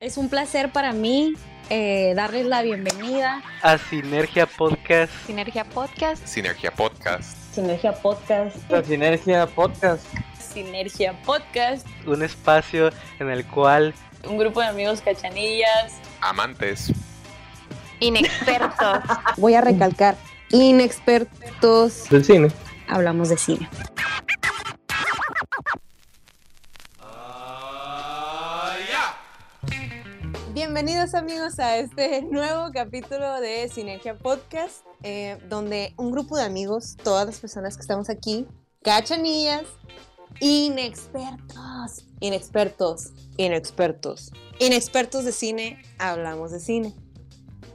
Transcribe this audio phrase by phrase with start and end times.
[0.00, 1.34] Es un placer para mí
[1.70, 5.12] eh, darles la bienvenida a Sinergia Podcast.
[5.26, 6.24] Sinergia Podcast.
[6.24, 7.36] Sinergia Podcast.
[7.52, 8.72] Sinergia Podcast.
[8.72, 10.06] A Sinergia Podcast.
[10.38, 11.84] Sinergia Podcast.
[12.06, 13.92] Un espacio en el cual
[14.22, 16.92] un grupo de amigos cachanillas, amantes,
[17.98, 19.00] inexpertos.
[19.36, 20.16] Voy a recalcar,
[20.50, 22.52] inexpertos del cine.
[22.86, 23.68] Hablamos de cine.
[30.80, 36.96] Bienvenidos amigos a este nuevo capítulo de Sinergia Podcast, eh, donde un grupo de amigos,
[37.02, 38.46] todas las personas que estamos aquí,
[38.84, 39.64] cachanillas,
[40.38, 46.94] inexpertos, inexpertos, inexpertos, inexpertos de cine, hablamos de cine.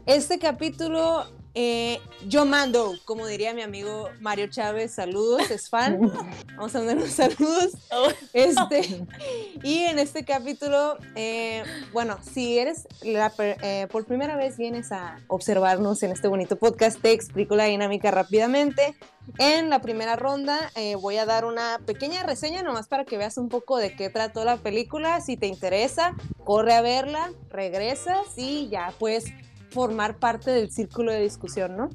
[0.05, 1.25] Este capítulo
[1.55, 5.99] eh, yo mando, como diría mi amigo Mario Chávez, saludos, es fan.
[6.55, 7.71] Vamos a mandar unos saludos.
[8.34, 9.05] Este,
[9.63, 16.02] y en este capítulo, eh, bueno, si eres eh, por primera vez vienes a observarnos
[16.02, 18.95] en este bonito podcast, te explico la dinámica rápidamente.
[19.38, 23.47] En la primera ronda voy a dar una pequeña reseña nomás para que veas un
[23.47, 25.22] poco de qué trató la película.
[25.22, 29.25] Si te interesa, corre a verla, regresas y ya pues
[29.73, 31.89] formar parte del círculo de discusión, ¿no?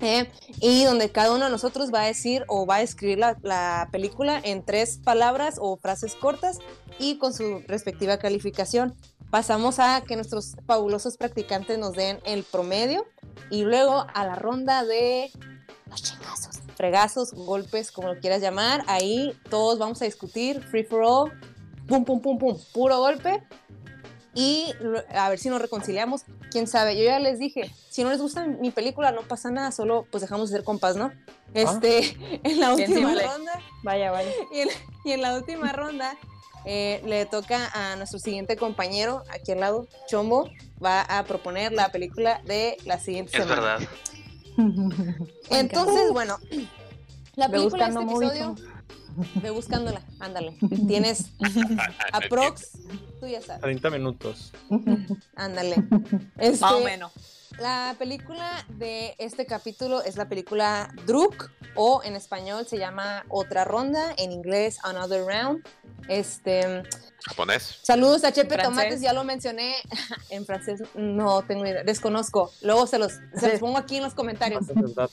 [0.00, 3.88] Eh, y donde cada uno de nosotros va a decir o va a escribir la,
[3.90, 6.58] película en tres palabras o frases cortas
[6.98, 8.94] y con su respectiva calificación.
[9.30, 13.06] Pasamos a que nuestros fabulosos practicantes nos den el promedio
[13.50, 15.30] y luego a la ronda de
[15.86, 18.84] los chingazos, fregazos, golpes, como lo quieras llamar.
[18.86, 21.32] Ahí todos vamos a discutir, free for all,
[21.88, 23.42] pum, pum, pum, pum, puro golpe
[24.36, 24.74] y
[25.14, 26.24] a ver si nos reconciliamos.
[26.50, 29.72] Quién sabe, yo ya les dije, si no les gusta mi película, no pasa nada,
[29.72, 31.10] solo pues dejamos de ser compas, ¿no?
[31.54, 32.38] Este, ah.
[32.44, 33.60] en la última ronda.
[33.82, 34.30] Vaya, vaya.
[35.04, 36.16] Y en, la última ronda
[36.66, 40.50] eh, le toca a nuestro siguiente compañero, aquí al lado, Chombo,
[40.84, 43.80] va a proponer la película de la siguiente es verdad.
[45.48, 46.38] Entonces, bueno,
[47.36, 48.54] la película de este episodio.
[49.42, 50.56] Ve buscándola, ándale.
[50.86, 51.30] Tienes
[52.12, 52.78] aprox,
[53.20, 53.62] tú ya sabes.
[53.62, 54.52] 30 minutos.
[55.34, 55.76] Ándale.
[56.38, 57.12] Este, Más o menos.
[57.58, 63.64] La película de este capítulo es la película Druk, o en español se llama Otra
[63.64, 65.66] Ronda, en inglés Another Round.
[66.06, 66.82] Este,
[67.24, 67.78] japonés.
[67.82, 69.74] Saludos a Chepe Tomates, ya lo mencioné.
[70.30, 72.52] en francés no tengo idea, desconozco.
[72.60, 74.66] Luego se los, se los pongo aquí en los comentarios.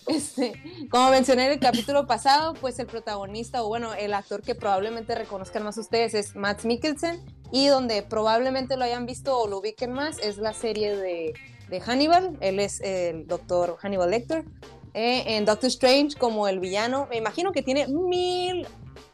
[0.08, 4.54] Este, como mencioné en el capítulo pasado, pues el protagonista, o bueno, el actor que
[4.54, 7.24] probablemente reconozcan más ustedes es Matt Mikkelsen,
[7.54, 11.34] y donde probablemente lo hayan visto o lo ubiquen más es la serie de,
[11.74, 12.38] de Hannibal.
[12.40, 14.46] Él es el doctor Hannibal Lecter.
[14.94, 17.08] Eh, en Doctor Strange como el villano.
[17.10, 18.68] Me imagino que tiene mil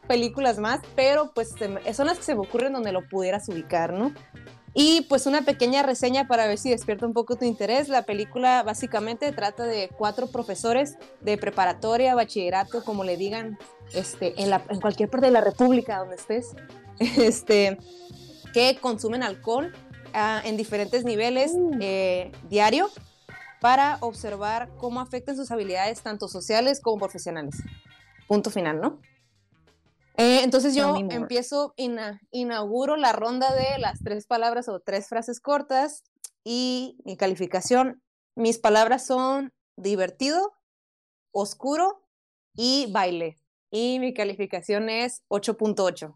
[0.06, 1.54] películas más, pero pues
[1.94, 4.12] son las que se me ocurren donde lo pudieras ubicar, ¿no?
[4.74, 7.88] Y pues una pequeña reseña para ver si despierta un poco tu interés.
[7.88, 13.58] La película básicamente trata de cuatro profesores de preparatoria, bachillerato, como le digan,
[13.94, 16.54] este, en, en cualquier parte de la República donde estés,
[16.98, 17.78] este,
[18.52, 19.72] que consumen alcohol
[20.14, 21.78] ah, en diferentes niveles uh.
[21.80, 22.90] eh, diario
[23.60, 27.56] para observar cómo afectan sus habilidades tanto sociales como profesionales.
[28.26, 29.00] Punto final, ¿no?
[30.16, 31.74] Eh, entonces yo empiezo,
[32.30, 36.02] inauguro la ronda de las tres palabras o tres frases cortas
[36.44, 38.02] y mi calificación,
[38.34, 40.52] mis palabras son divertido,
[41.32, 42.02] oscuro
[42.54, 43.38] y baile.
[43.70, 46.14] Y mi calificación es 8.8.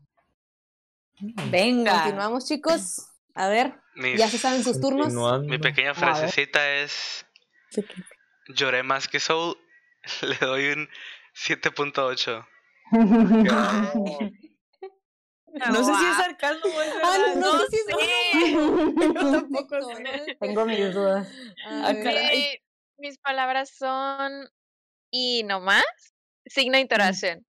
[1.51, 2.03] Venga.
[2.03, 3.07] Continuamos, chicos.
[3.35, 3.75] A ver,
[4.17, 5.13] ya se saben sus turnos.
[5.45, 7.27] Mi pequeña frasecita es...
[8.49, 9.57] Lloré más que Soul.
[10.23, 10.89] Le doy un
[11.35, 12.47] 7.8.
[15.55, 17.35] No, sé si es sarcasmo o es ah, verdad.
[17.37, 18.53] no, sé si
[19.15, 20.37] Yo tampoco sé.
[20.41, 21.29] Tengo mis dudas.
[21.65, 21.93] Ah,
[22.99, 24.49] mis palabras son
[25.13, 25.85] y no más,
[26.47, 27.47] signo de interrogación.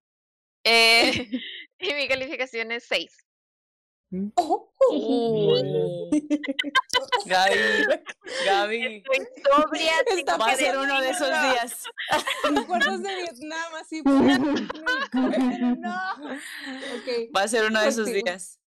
[0.64, 1.32] Eh,
[1.80, 3.25] y mi calificación es 6.
[7.26, 7.58] Gaby,
[8.46, 8.98] Gaby.
[8.98, 9.94] Estoy sobria.
[10.40, 11.84] Va a ser uno de esos días.
[12.44, 14.04] Recuerdos de Vietnam, así.
[15.80, 15.96] no.
[17.02, 17.32] Okay.
[17.36, 18.60] Va a ser uno de esos días.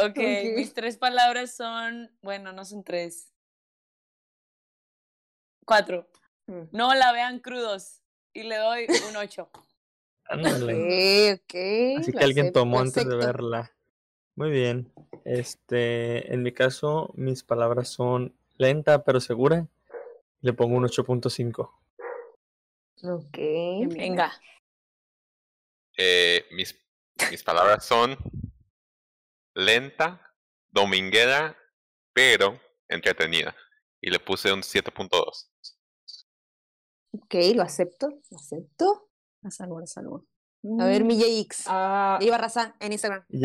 [0.00, 3.32] Okay, mis tres palabras son, bueno, no son tres.
[5.64, 6.08] Cuatro.
[6.46, 6.68] Mm.
[6.70, 8.00] No la vean crudos.
[8.32, 9.50] Y le doy un ocho.
[10.26, 11.40] Ándale.
[11.42, 13.72] Okay, Así que alguien tomó antes de verla.
[14.38, 14.88] Muy bien.
[15.24, 19.66] Este, en mi caso, mis palabras son lenta pero segura.
[20.42, 21.68] Le pongo un 8.5.
[23.02, 23.36] Ok,
[23.96, 24.30] venga.
[25.96, 26.78] Eh, mis,
[27.32, 28.16] mis palabras son
[29.54, 30.32] lenta,
[30.68, 31.56] dominguera,
[32.12, 33.56] pero entretenida.
[34.00, 35.48] Y le puse un 7.2.
[37.10, 39.10] Ok, lo acepto, lo acepto.
[39.42, 40.28] A salvo, a salvo.
[40.80, 41.66] A ver, mi JX.
[41.66, 43.24] Uh, Iba Raza en Instagram.
[43.28, 43.42] mi,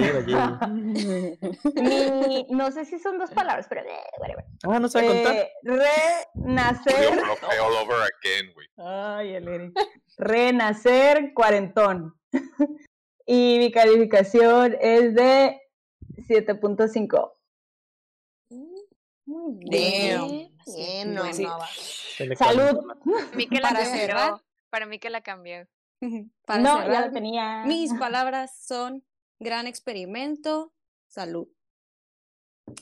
[2.50, 4.46] no sé si son dos palabras, pero eh, whatever.
[4.64, 5.36] Ah, no sé contar.
[5.36, 7.22] Eh, renacer.
[7.62, 8.68] all over again, güey.
[8.78, 9.74] Ay, el Eric.
[10.18, 12.20] Renacer cuarentón.
[13.26, 15.62] y mi calificación es de
[16.28, 17.34] 7.5.
[19.26, 20.52] Muy bien.
[20.66, 21.34] Bien, no, no,
[22.36, 22.80] Salud.
[23.62, 25.68] Para, para mí que la cambió.
[26.60, 27.64] no, ya lo tenía.
[27.66, 29.04] Mis palabras son
[29.40, 30.74] gran experimento,
[31.08, 31.48] salud.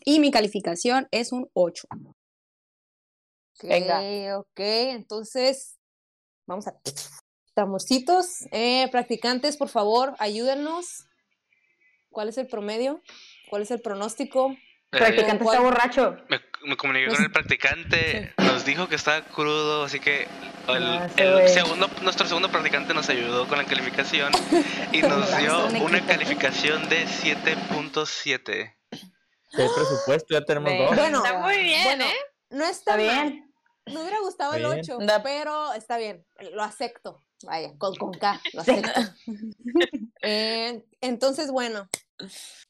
[0.05, 1.87] Y mi calificación es un 8.
[3.63, 4.39] Venga.
[4.39, 5.77] Ok, entonces
[6.47, 6.73] vamos a
[7.53, 11.05] Tamorcitos, eh, practicantes, por favor, ayúdenos.
[12.09, 13.01] ¿Cuál es el promedio?
[13.49, 14.55] ¿Cuál es el pronóstico?
[14.91, 16.17] El practicante está borracho.
[16.29, 20.27] Me, comuniqué con el practicante, nos dijo que estaba crudo, así que
[20.67, 24.31] el, segundo, nuestro segundo practicante nos ayudó con la calificación
[24.91, 28.75] y nos dio una calificación de 7.7.
[28.89, 30.33] ¿Qué presupuesto?
[30.33, 30.95] Ya tenemos dos.
[30.95, 32.15] Bueno, está muy bien, ¿eh?
[32.49, 33.53] No está, bien.
[33.85, 37.23] Me hubiera gustado el 8, pero está bien, lo acepto.
[37.43, 39.01] Vaya, con, con K, lo acepto.
[40.23, 41.89] Eh, entonces, bueno,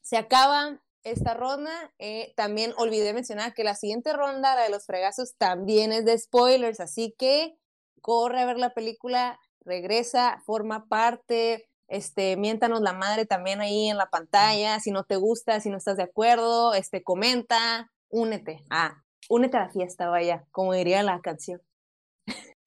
[0.00, 1.92] se acaba esta ronda.
[1.98, 6.18] Eh, también olvidé mencionar que la siguiente ronda, la de los fregazos, también es de
[6.18, 7.58] spoilers, así que
[8.02, 13.96] corre a ver la película, regresa, forma parte, este, miéntanos la madre también ahí en
[13.96, 19.02] la pantalla, si no te gusta, si no estás de acuerdo, este, comenta, únete, ah,
[19.28, 21.62] únete a la fiesta, vaya, como diría la canción.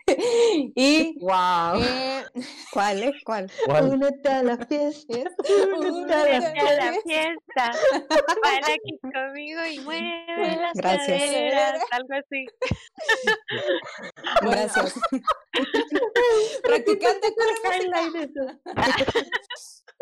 [0.75, 1.81] y wow.
[1.81, 2.25] Eh,
[2.73, 3.23] ¿Cuál es?
[3.23, 3.51] ¿Cuál?
[3.67, 5.07] Únete a la fiesta.
[5.79, 7.71] Únete a la fiesta.
[8.43, 11.21] Baila aquí conmigo y mueve las Gracias.
[11.21, 11.83] caderas.
[11.91, 12.45] Algo así.
[14.41, 14.99] Gracias.
[16.63, 17.27] Practicante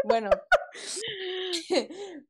[0.03, 0.29] Bueno,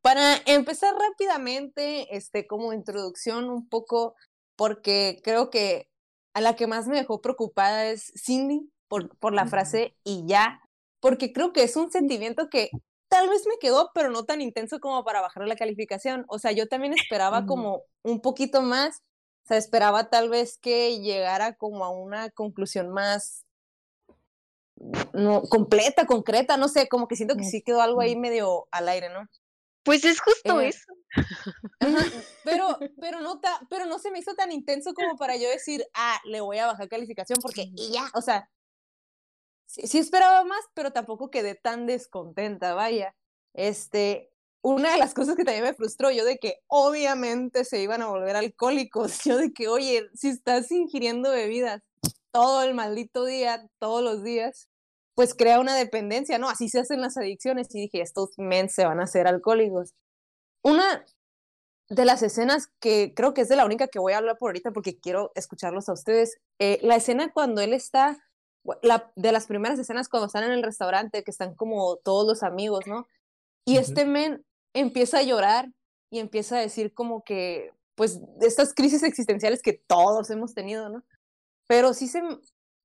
[0.02, 4.16] para empezar rápidamente, este, como introducción un poco,
[4.56, 5.88] porque creo que
[6.34, 10.62] a la que más me dejó preocupada es Cindy por, por la frase y ya,
[11.00, 12.70] porque creo que es un sentimiento que
[13.08, 16.26] tal vez me quedó, pero no tan intenso como para bajar la calificación.
[16.28, 19.04] O sea, yo también esperaba como un poquito más,
[19.44, 23.46] o sea, esperaba tal vez que llegara como a una conclusión más
[25.14, 28.90] no, completa, concreta, no sé, como que siento que sí quedó algo ahí medio al
[28.90, 29.28] aire, ¿no?
[29.84, 30.94] Pues es justo eh, eso.
[32.44, 33.40] pero, pero, no
[33.70, 36.68] pero no se me hizo tan intenso como para yo decir, ah, le voy a
[36.68, 38.50] bajar calificación porque y ya, o sea,
[39.68, 43.16] sí, esperaba más, pero tampoco quedé tan descontenta, vaya.
[43.54, 44.32] Este,
[44.62, 48.08] una de las cosas que también me frustró, yo de que obviamente se iban a
[48.08, 51.82] volver alcohólicos, yo de que, oye, si estás ingiriendo bebidas
[52.32, 54.70] todo el maldito día, todos los días,
[55.16, 56.50] pues crea una dependencia, ¿no?
[56.50, 59.94] Así se hacen las adicciones y dije, estos men se van a hacer alcohólicos.
[60.64, 61.06] Una
[61.90, 64.50] de las escenas que creo que es de la única que voy a hablar por
[64.50, 68.18] ahorita porque quiero escucharlos a ustedes, eh, la escena cuando él está,
[68.82, 72.44] la, de las primeras escenas cuando están en el restaurante, que están como todos los
[72.44, 73.06] amigos, ¿no?
[73.66, 75.72] Y este men empieza a llorar
[76.10, 81.04] y empieza a decir como que, pues, estas crisis existenciales que todos hemos tenido, ¿no?
[81.68, 82.22] Pero sí se,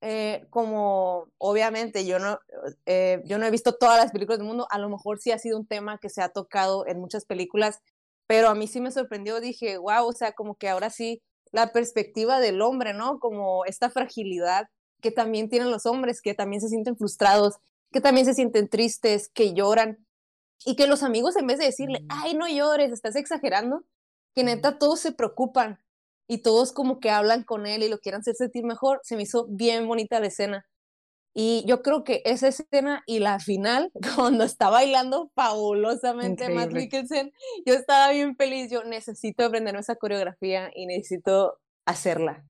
[0.00, 2.38] eh, como obviamente yo no,
[2.87, 5.38] eh, yo no he visto todas las películas del mundo, a lo mejor sí ha
[5.38, 7.81] sido un tema que se ha tocado en muchas películas,
[8.26, 11.73] pero a mí sí me sorprendió, dije, wow, o sea, como que ahora sí la
[11.73, 13.19] perspectiva del hombre, ¿no?
[13.19, 14.69] Como esta fragilidad
[15.00, 17.57] que también tienen los hombres, que también se sienten frustrados,
[17.93, 20.07] que también se sienten tristes, que lloran,
[20.64, 23.85] y que los amigos en vez de decirle, ay, no llores, estás exagerando,
[24.35, 25.81] que neta todos se preocupan
[26.28, 29.23] y todos como que hablan con él y lo quieren hacer sentir mejor, se me
[29.23, 30.66] hizo bien bonita la escena.
[31.35, 37.32] Y yo creo que esa escena y la final, cuando está bailando fabulosamente Matt Mikkelsen,
[37.64, 42.44] yo estaba bien feliz, yo necesito aprenderme esa coreografía y necesito hacerla.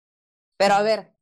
[0.57, 1.13] Pero a ver,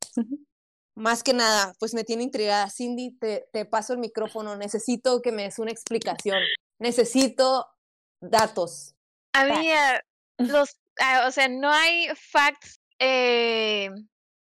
[0.94, 2.70] más que nada, pues me tiene intrigada.
[2.70, 6.38] Cindy, te, te paso el micrófono, necesito que me des una explicación,
[6.78, 7.66] necesito
[8.20, 8.94] datos.
[9.34, 10.00] Había
[10.38, 10.85] los Ah,
[11.26, 13.90] o sea, no hay facts eh,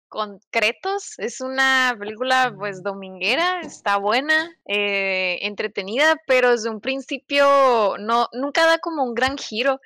[0.09, 1.19] concretos.
[1.19, 8.65] Es una película, pues, dominguera, está buena, eh, entretenida, pero desde un principio no, nunca
[8.65, 9.79] da como un gran giro.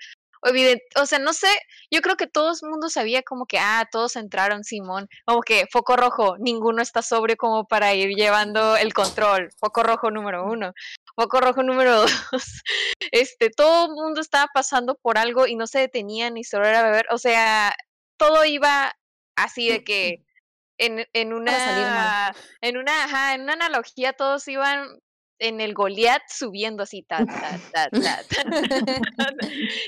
[0.95, 1.49] o sea, no sé,
[1.91, 5.65] yo creo que todo el mundo sabía como que, ah, todos entraron, Simón, como que
[5.71, 10.73] foco rojo, ninguno está sobre como para ir llevando el control, foco rojo número uno.
[11.19, 12.11] Foco rojo número dos.
[13.11, 16.81] Este, todo el mundo estaba pasando por algo y no se detenían ni solo era
[16.83, 17.07] beber.
[17.09, 17.75] O sea,
[18.17, 18.95] todo iba
[19.35, 20.23] así de que
[20.77, 25.01] en, en una en una ajá, en una analogía todos iban
[25.39, 28.43] en el Goliath subiendo así, ta, ta, ta, ta,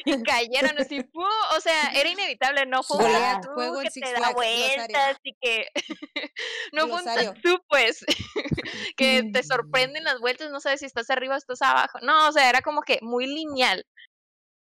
[0.05, 5.33] y cayeron así, o sea, era inevitable, no fue un que te da vueltas y
[5.39, 5.67] que
[6.73, 8.03] no fue un pues,
[8.97, 12.31] que te sorprenden las vueltas, no sabes si estás arriba o estás abajo, no, o
[12.31, 13.85] sea, era como que muy lineal.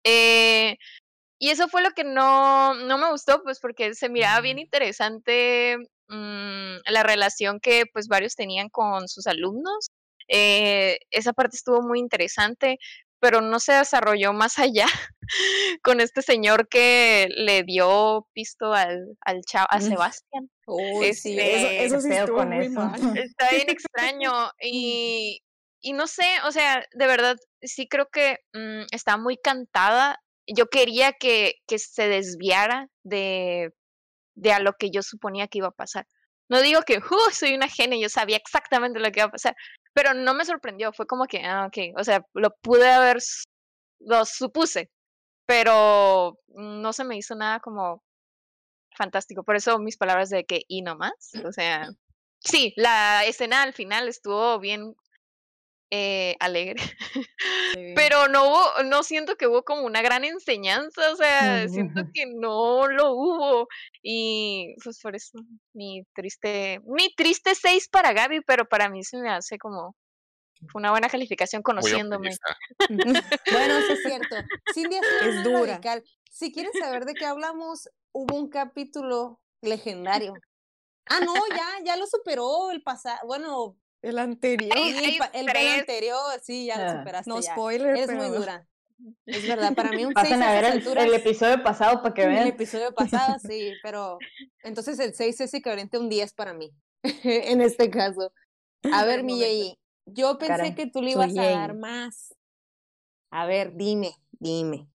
[0.04, 0.78] Eh,
[1.38, 5.78] y eso fue lo que no, no me gustó, pues porque se miraba bien interesante
[6.09, 9.90] mmm, la relación que pues varios tenían con sus alumnos
[10.30, 12.78] eh, esa parte estuvo muy interesante,
[13.20, 14.87] pero no se desarrolló más allá
[15.82, 20.50] con este señor que le dio pisto al, al chavo, a Sebastián.
[21.14, 22.94] sí, eso, este, sí estuvo muy mal.
[23.18, 25.42] Está bien extraño y,
[25.80, 30.18] y no sé, o sea, de verdad, sí creo que mm, está muy cantada.
[30.46, 33.70] Yo quería que, que se desviara de,
[34.34, 36.06] de a lo que yo suponía que iba a pasar.
[36.49, 39.54] No digo que uh, soy una genia, yo sabía exactamente lo que iba a pasar,
[39.92, 43.18] pero no me sorprendió, fue como que, ah, ok, o sea, lo pude haber,
[44.00, 44.90] lo supuse,
[45.47, 48.02] pero no se me hizo nada como
[48.97, 51.88] fantástico, por eso mis palabras de que y no más, o sea,
[52.40, 54.94] sí, la escena al final estuvo bien
[55.90, 56.76] eh, alegre.
[57.97, 62.26] Pero no hubo, no siento que hubo como una gran enseñanza, o sea, siento que
[62.26, 63.68] no lo hubo.
[64.02, 65.38] Y pues por eso,
[65.73, 69.97] mi triste, mi triste seis para Gaby, pero para mí se me hace como
[70.68, 72.30] fue una buena calificación conociéndome.
[72.88, 74.37] bueno, eso es cierto.
[74.75, 75.80] Cindy es dura.
[76.30, 80.35] Si quieren saber de qué hablamos, hubo un capítulo legendario.
[81.06, 83.18] Ah, no, ya, ya lo superó el pasado.
[83.26, 84.73] Bueno, el anterior.
[85.33, 87.30] el, anterior, sí, ya lo ah, superaste.
[87.30, 87.97] No spoiler.
[87.97, 88.66] Es muy dura.
[89.26, 92.42] Es verdad, para mí un Pasen a ver el, episodio pasado para que vean.
[92.42, 94.19] El episodio pasado, sí, pero
[94.62, 96.71] entonces el 6 es equivalente a un 10 para mí,
[97.02, 98.33] en este caso.
[98.92, 99.76] A ver, mi
[100.07, 102.35] yo pensé que tú le ibas a dar más.
[103.30, 104.88] A ver, dime, dime.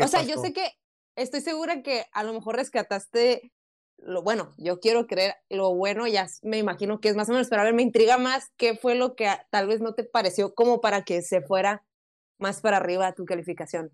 [0.00, 0.72] O sea, yo sé que
[1.14, 3.52] estoy segura que a lo mejor rescataste
[3.98, 7.48] lo bueno, yo quiero creer lo bueno, ya me imagino que es más o menos,
[7.48, 10.54] pero a ver, me intriga más qué fue lo que tal vez no te pareció
[10.54, 11.84] como para que se fuera
[12.38, 13.90] más para arriba tu calificación.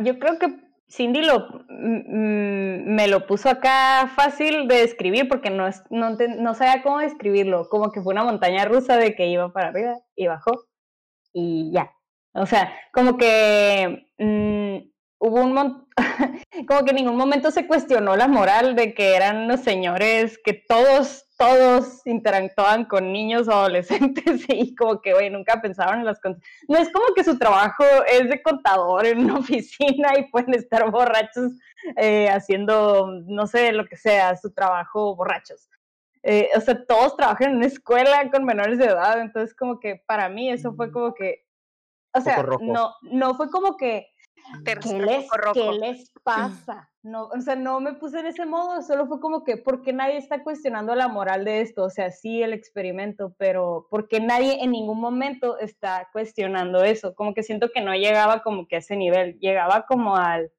[0.00, 0.54] Yo creo que
[0.88, 6.98] Cindy lo, me lo puso acá fácil de describir porque no, no, no sabía cómo
[6.98, 10.66] describirlo, como que fue una montaña rusa de que iba para arriba y bajó
[11.32, 11.92] y ya.
[12.34, 14.91] O sea, como que mm,
[15.22, 15.86] hubo un montón,
[16.66, 20.52] como que en ningún momento se cuestionó la moral de que eran los señores que
[20.52, 26.20] todos, todos interactuaban con niños o adolescentes y como que, güey, nunca pensaron en las.
[26.68, 30.90] No es como que su trabajo es de contador en una oficina y pueden estar
[30.90, 31.52] borrachos
[31.96, 35.68] eh, haciendo, no sé, lo que sea, su trabajo borrachos.
[36.24, 40.02] Eh, o sea, todos trabajan en una escuela con menores de edad, entonces como que
[40.04, 41.44] para mí eso fue como que,
[42.12, 44.11] o sea, no, no fue como que
[44.64, 46.90] ¿Qué les, ¿Qué les pasa?
[47.02, 50.18] No, o sea, no me puse en ese modo, solo fue como que, porque nadie
[50.18, 51.84] está cuestionando la moral de esto?
[51.84, 57.14] O sea, sí el experimento, pero porque nadie en ningún momento está cuestionando eso?
[57.14, 60.52] Como que siento que no llegaba como que a ese nivel, llegaba como al,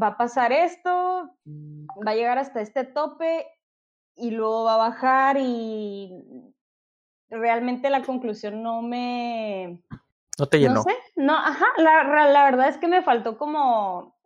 [0.00, 3.46] va a pasar esto, va a llegar hasta este tope
[4.14, 6.12] y luego va a bajar y
[7.28, 9.82] realmente la conclusión no me
[10.38, 10.74] no te llenó.
[10.74, 14.16] No sé, no, ajá, la, la verdad es que me faltó como,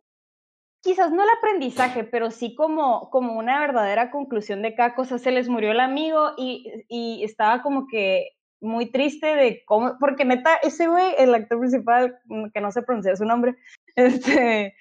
[0.83, 5.19] quizás no el aprendizaje, pero sí como, como una verdadera conclusión de cada cosa.
[5.19, 10.25] Se les murió el amigo y, y estaba como que muy triste de cómo, porque
[10.25, 13.57] neta, ese güey, el actor principal, mm, que no sé pronunciar su nombre,
[13.97, 14.75] este,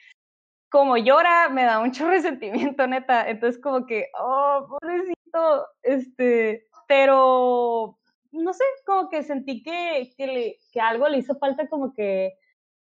[0.70, 3.30] como llora, me da mucho resentimiento, neta.
[3.30, 7.99] Entonces, como que, oh, pobrecito, este, pero
[8.32, 12.34] no sé, como que sentí que, que, le, que algo le hizo falta como que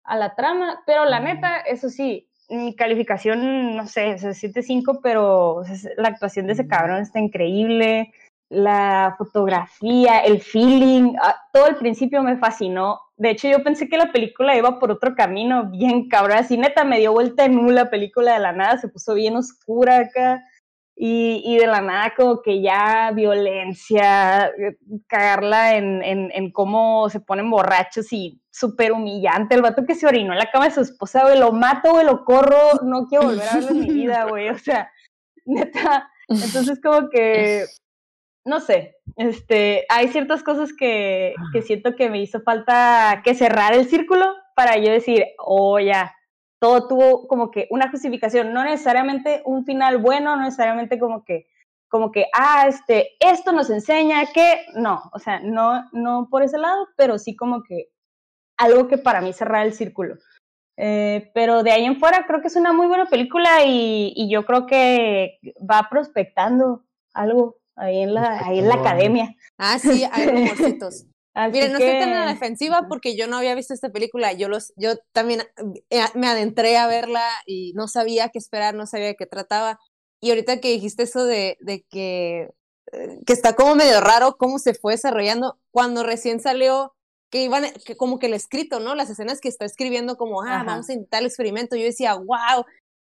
[0.03, 5.63] a la trama, pero la neta, eso sí, mi calificación, no sé, es 7.5, pero
[5.97, 8.11] la actuación de ese cabrón está increíble,
[8.49, 12.99] la fotografía, el feeling, ah, todo el principio me fascinó.
[13.15, 16.83] De hecho, yo pensé que la película iba por otro camino bien cabrón, así neta
[16.83, 20.43] me dio vuelta en nula la película de la nada, se puso bien oscura acá
[21.01, 24.77] y, y, de la nada como que ya violencia, eh,
[25.07, 30.05] cagarla en, en, en cómo se ponen borrachos y súper humillante, el vato que se
[30.05, 33.27] orinó en la cama de su esposa, güey, lo mato, güey, lo corro, no quiero
[33.27, 34.91] volver a verlo en mi vida, güey, o sea,
[35.45, 37.63] neta, entonces como que
[38.43, 43.73] no sé, este, hay ciertas cosas que, que siento que me hizo falta que cerrar
[43.73, 46.13] el círculo para yo decir, oh, ya,
[46.59, 51.47] todo tuvo como que una justificación, no necesariamente un final bueno, no necesariamente como que,
[51.87, 56.57] como que, ah, este, esto nos enseña que, no, o sea, no, no por ese
[56.57, 57.89] lado, pero sí como que
[58.57, 60.15] algo que para mí cerrar el círculo.
[60.81, 64.29] Eh, pero de ahí en fuera creo que es una muy buena película y, y
[64.29, 65.39] yo creo que
[65.69, 69.35] va prospectando algo ahí en la, ahí en la academia.
[69.57, 71.05] Ah, sí, hay rumorcitos.
[71.47, 74.33] Miren, no estoy tan en la defensiva porque yo no había visto esta película.
[74.33, 75.43] Yo los, yo también
[75.89, 79.79] eh, me adentré a verla y no sabía qué esperar, no sabía de qué trataba.
[80.21, 82.49] Y ahorita que dijiste eso de, de que,
[82.91, 86.93] eh, que está como medio raro cómo se fue desarrollando, cuando recién salió,
[87.31, 88.95] que iban, que como que el escrito, ¿no?
[88.95, 91.75] Las escenas que está escribiendo como, ah, vamos a intentar el experimento.
[91.75, 92.65] Yo decía, wow,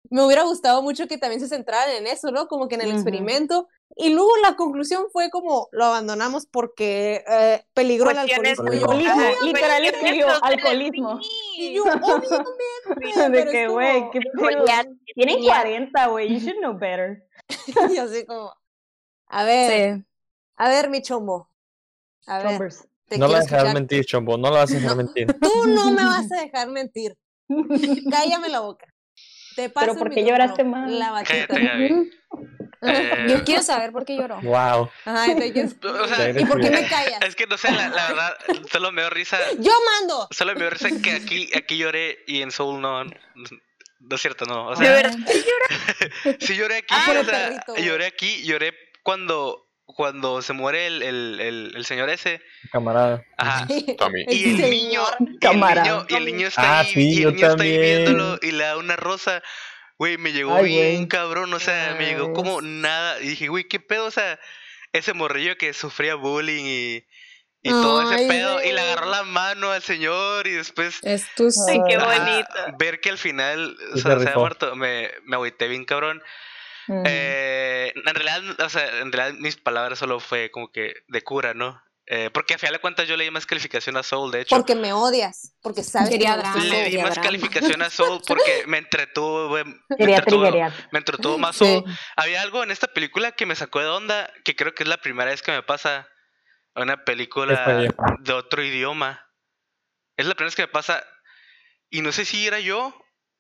[0.10, 2.48] me hubiera gustado mucho que también se centraran en eso, ¿no?
[2.48, 3.68] Como que en el experimento.
[3.96, 8.68] Y luego la conclusión fue como lo abandonamos porque eh, peligró el alcoholismo.
[8.68, 9.22] alcoholismo.
[9.44, 11.20] Literal escribió alcoholismo.
[11.58, 12.50] Y yo, obviamente.
[13.30, 14.20] De que, güey, qué
[15.16, 17.24] Tienen 40, güey, you should know better.
[17.94, 18.54] y así como,
[19.28, 20.06] a ver,
[20.56, 21.50] a ver, mi chombo.
[22.28, 22.72] A ver.
[23.18, 25.28] No la vas a dejar mentir, chombo, no la vas a dejar mentir.
[25.40, 27.18] Tú no me vas a dejar mentir.
[28.12, 28.89] Cállame la boca.
[29.68, 30.90] Pero ¿por qué lloraste más?
[30.90, 31.56] La batita.
[32.82, 34.40] Eh, yo quiero saber por qué lloró.
[34.42, 34.90] Wow.
[35.06, 37.20] ¿Y por qué me callas?
[37.24, 38.38] Es que no sé, la, verdad,
[38.72, 39.38] solo me dio risa.
[39.60, 40.28] ¡Yo mando!
[40.32, 43.04] Solo me dio risa que aquí, aquí lloré y en Soul no.
[43.04, 44.68] No es cierto, no.
[44.68, 45.18] O sea, ¿De verdad?
[45.18, 46.38] ¿Lloré?
[46.40, 46.96] sí lloré aquí.
[46.96, 48.74] Ah, o sea, lloré aquí, lloré
[49.04, 52.42] cuando cuando se muere el, el, el, señor ese.
[52.72, 53.24] Camarada.
[53.38, 53.68] Ajá.
[53.70, 55.02] Y el niño,
[55.42, 56.06] Camarada.
[56.10, 58.78] Y el niño, está ah, ahí, y el niño está ahí viéndolo y le da
[58.78, 59.42] una rosa.
[59.98, 63.22] Güey, me llegó bien cabrón, o sea, me llegó como nada.
[63.22, 64.06] Y dije, güey, ¿qué pedo?
[64.06, 64.40] O sea,
[64.94, 67.06] ese morrillo que sufría bullying y,
[67.64, 68.64] y todo ese pedo.
[68.64, 71.00] Y le agarró la mano al señor y después.
[71.04, 72.50] Es tu sí, qué bonito.
[72.78, 76.24] ver que al final o sea, se ha muerto, me, me agüité bien cabrón.
[77.06, 81.54] Eh, en realidad, o sea, en realidad mis palabras solo fue como que de cura,
[81.54, 81.82] ¿no?
[82.12, 84.56] Eh, porque a final de cuentas yo le di más calificación a Soul, de hecho.
[84.56, 89.52] Porque me odias, porque sabes que Le di más calificación a Soul porque me entretuvo,
[89.52, 90.50] me entretuvo,
[90.92, 91.84] me entretuvo más Soul.
[92.16, 94.98] Había algo en esta película que me sacó de onda, que creo que es la
[94.98, 96.08] primera vez que me pasa
[96.74, 99.28] una película de otro idioma.
[100.18, 101.06] Es la primera vez que me pasa,
[101.92, 102.92] y no sé si era yo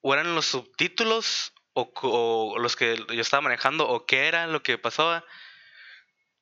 [0.02, 4.78] o eran los subtítulos o, los que yo estaba manejando o qué era lo que
[4.78, 5.26] pasaba,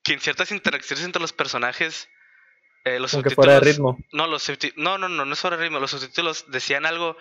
[0.04, 2.10] que en ciertas interacciones entre los personajes,
[2.86, 3.36] eh, los subtítulos...
[3.36, 3.98] fuera de ritmo.
[4.12, 7.18] No, los no, no, no, no es fuera de ritmo, los subtítulos decían algo,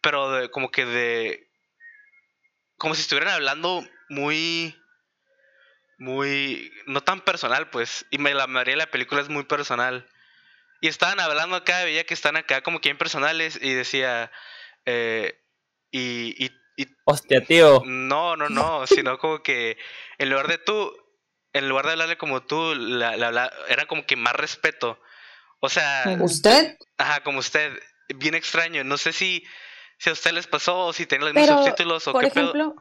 [0.00, 1.48] pero de, como que de...
[2.76, 4.76] Como si estuvieran hablando muy...
[5.98, 6.72] Muy...
[6.86, 8.06] No tan personal, pues.
[8.10, 10.08] Y me, la mayoría de la película es muy personal.
[10.80, 14.30] Y estaban hablando acá, veía que están acá como que personales y decía...
[14.86, 15.40] Eh,
[15.90, 16.50] y, y
[17.04, 17.82] Hostia, tío.
[17.84, 19.76] No, no, no, sino como que
[20.18, 20.92] en lugar de tú,
[21.52, 25.00] en lugar de hablarle como tú, la, era como que más respeto.
[25.60, 26.04] O sea...
[26.20, 26.76] ¿Usted?
[26.98, 27.78] Ajá, como usted.
[28.16, 28.84] Bien extraño.
[28.84, 29.44] No sé si,
[29.98, 32.74] si a usted les pasó o si tiene los mismos subtítulos o por ejemplo,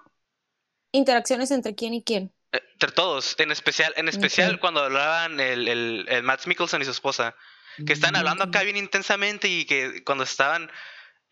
[0.92, 2.34] interacciones entre quién y quién.
[2.52, 6.86] Eh, entre todos, en especial, en especial cuando hablaban el, el, el Matt Mikkelsen y
[6.86, 7.36] su esposa,
[7.86, 10.72] que están hablando acá bien intensamente y que cuando estaban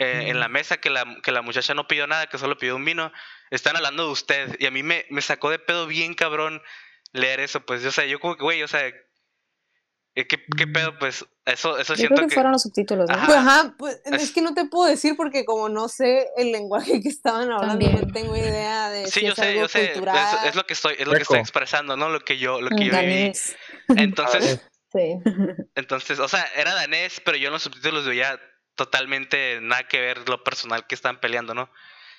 [0.02, 2.76] eh, en la mesa que la, que la muchacha no pidió nada, que solo pidió
[2.76, 3.12] un vino,
[3.52, 4.56] están hablando de usted.
[4.58, 6.60] Y a mí me, me sacó de pedo bien cabrón
[7.14, 10.98] leer eso, pues, o sea, yo como que, güey, o sea, eh, ¿qué, ¿qué, pedo?
[10.98, 13.26] Pues, eso, eso siento creo que, fueron los subtítulos, ¿no?
[13.28, 14.32] Pues, ajá, pues, es...
[14.32, 18.12] que no te puedo decir porque como no sé el lenguaje que estaban hablando, no
[18.12, 20.74] tengo idea de sí, si yo es sé, algo yo sé, es, es, lo que
[20.74, 22.10] estoy, es lo que estoy expresando, ¿no?
[22.10, 23.34] Lo que yo, lo que yo viví.
[23.90, 24.62] Entonces,
[24.92, 25.20] sí.
[25.76, 28.40] entonces, o sea, era danés, pero yo en los subtítulos veía
[28.76, 31.72] totalmente nada que ver lo personal que están peleando, ¿no?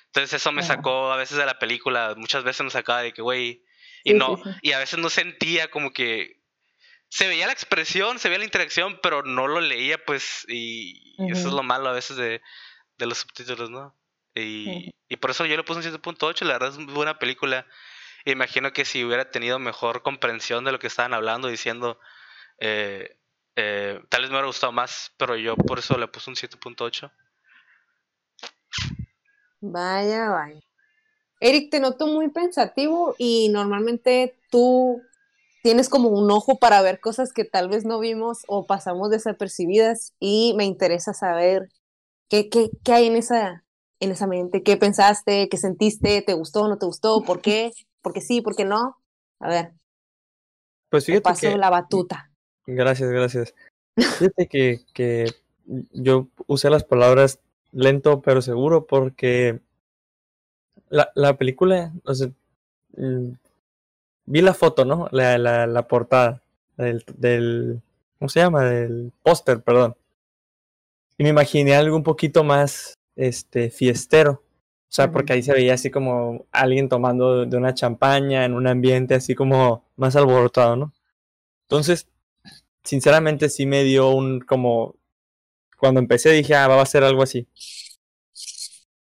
[0.07, 3.21] Entonces eso me sacó a veces de la película, muchas veces me sacaba de que,
[3.21, 3.63] güey,
[4.03, 6.43] y no, y a veces no sentía como que
[7.09, 11.47] se veía la expresión, se veía la interacción, pero no lo leía, pues, y, eso
[11.47, 12.41] es lo malo a veces de,
[12.97, 13.95] de los subtítulos, ¿no?
[14.35, 17.67] Y, y, por eso yo le puse un 7.8, la verdad es muy buena película.
[18.25, 21.99] Imagino que si hubiera tenido mejor comprensión de lo que estaban hablando, diciendo,
[22.57, 23.15] eh,
[23.55, 27.11] eh, tal vez me hubiera gustado más, pero yo por eso le puse un 7.8.
[29.61, 30.59] Vaya, vaya.
[31.39, 35.01] Eric, te noto muy pensativo y normalmente tú
[35.61, 40.13] tienes como un ojo para ver cosas que tal vez no vimos o pasamos desapercibidas
[40.19, 41.69] y me interesa saber
[42.29, 43.63] qué, qué, qué hay en esa,
[43.99, 48.13] en esa mente, qué pensaste, qué sentiste, te gustó, no te gustó, por qué, por
[48.13, 48.97] qué sí, por qué no.
[49.39, 49.73] A ver.
[50.89, 52.32] Pues fíjate paso la batuta.
[52.65, 53.55] Gracias, gracias.
[53.95, 55.25] Fíjate que, que
[55.91, 57.39] yo usé las palabras
[57.71, 59.59] lento pero seguro porque
[60.89, 62.29] la, la película, o sea,
[62.97, 63.31] mm,
[64.25, 65.07] vi la foto, ¿no?
[65.11, 66.41] La, la, la portada
[66.77, 67.81] del, del,
[68.19, 68.63] ¿cómo se llama?
[68.65, 69.95] Del póster, perdón.
[71.17, 74.43] Y me imaginé algo un poquito más, este, fiestero.
[74.89, 78.67] O sea, porque ahí se veía así como alguien tomando de una champaña en un
[78.67, 80.93] ambiente así como más alborotado, ¿no?
[81.63, 82.07] Entonces,
[82.83, 84.95] sinceramente sí me dio un como
[85.77, 87.47] cuando empecé dije, ah, va a ser algo así.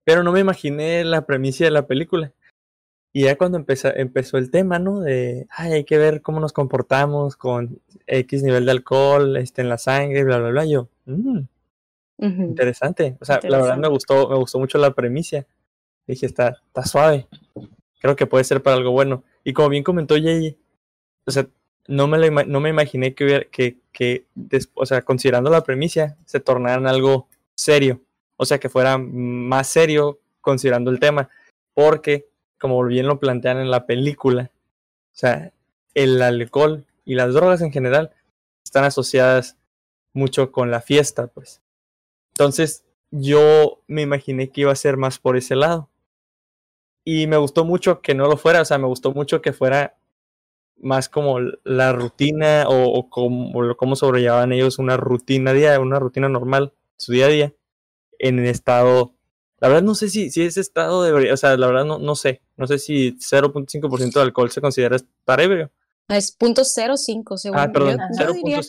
[0.04, 2.34] Pero no me imaginé la premisa de la película.
[3.14, 5.02] Y ya cuando empezó, empezó el tema, ¿no?
[5.02, 9.70] De, ay, hay que ver cómo nos comportamos con X nivel de alcohol este, en
[9.70, 10.66] la sangre, bla, bla, bla.
[10.66, 11.42] Yo, mmm,
[12.18, 13.18] interesante.
[13.22, 15.46] O sea, la verdad me gustó, me gustó mucho la premisa.
[16.08, 17.28] Dije, está, está suave.
[18.02, 19.24] Creo que puede ser para algo bueno.
[19.44, 20.58] Y como bien comentó Jay,
[21.26, 21.48] o sea,
[21.88, 24.26] no me, no me imaginé que hubiera, que, que
[24.74, 28.02] o sea, considerando la premisa, se tornaran algo serio.
[28.38, 31.30] O sea, que fuera más serio considerando el tema.
[31.74, 32.28] Porque,
[32.60, 34.52] como bien lo plantean en la película,
[35.14, 35.52] o sea,
[35.94, 38.12] el alcohol y las drogas en general
[38.66, 39.58] están asociadas
[40.14, 41.62] mucho con la fiesta, pues.
[42.34, 45.90] Entonces, yo me imaginé que iba a ser más por ese lado.
[47.06, 49.98] Y me gustó mucho que no lo fuera, o sea, me gustó mucho que fuera
[50.78, 56.30] más como la rutina o, o como, cómo sobrellevaban ellos una rutina día, una rutina
[56.30, 57.54] normal, su día a día,
[58.20, 59.14] en el estado,
[59.60, 62.16] la verdad no sé si, si ese estado debería, o sea, la verdad no, no
[62.16, 65.72] sé, no sé si 0.5% de alcohol se considera estar ebrio.
[66.10, 67.98] Es .05 según ah, perdón,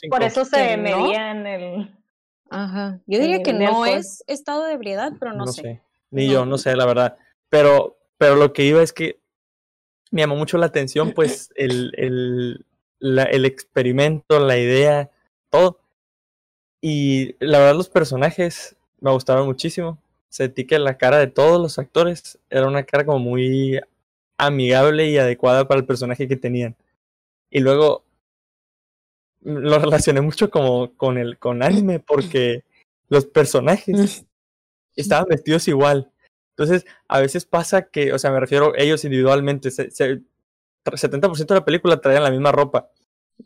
[0.08, 1.94] por eso se medía en el...
[2.50, 5.82] Ajá, yo diría que no es estado de ebriedad, pero no, sé.
[6.10, 7.16] Ni yo, no sé, la verdad.
[7.48, 9.18] Pero, pero lo que iba es que
[10.14, 12.64] me llamó mucho la atención, pues, el, el,
[13.00, 15.10] la, el experimento, la idea,
[15.50, 15.80] todo.
[16.80, 19.98] Y la verdad, los personajes me gustaron muchísimo.
[20.28, 23.80] Sentí que la cara de todos los actores era una cara como muy
[24.38, 26.76] amigable y adecuada para el personaje que tenían.
[27.50, 28.04] Y luego
[29.40, 32.62] lo relacioné mucho como con el con anime porque
[33.08, 34.24] los personajes
[34.94, 36.12] estaban vestidos igual.
[36.56, 39.90] Entonces, a veces pasa que, o sea, me refiero ellos individualmente, se,
[40.84, 42.90] 70% de la película traían la misma ropa.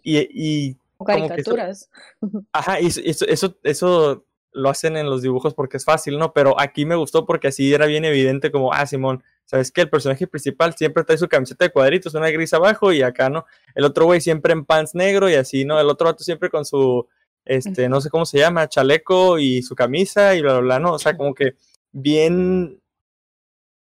[0.02, 1.90] Y, y caricaturas.
[2.52, 6.32] ajá, y eso, eso, eso lo hacen en los dibujos porque es fácil, ¿no?
[6.32, 9.82] Pero aquí me gustó porque así era bien evidente como, ah, Simón, ¿sabes qué?
[9.82, 13.46] El personaje principal siempre trae su camiseta de cuadritos, una gris abajo y acá, ¿no?
[13.74, 15.80] El otro güey siempre en pants negro y así, ¿no?
[15.80, 17.06] El otro vato siempre con su,
[17.44, 20.92] este, no sé cómo se llama, chaleco y su camisa y bla, bla, bla, ¿no?
[20.92, 21.54] O sea, como que
[21.92, 22.80] bien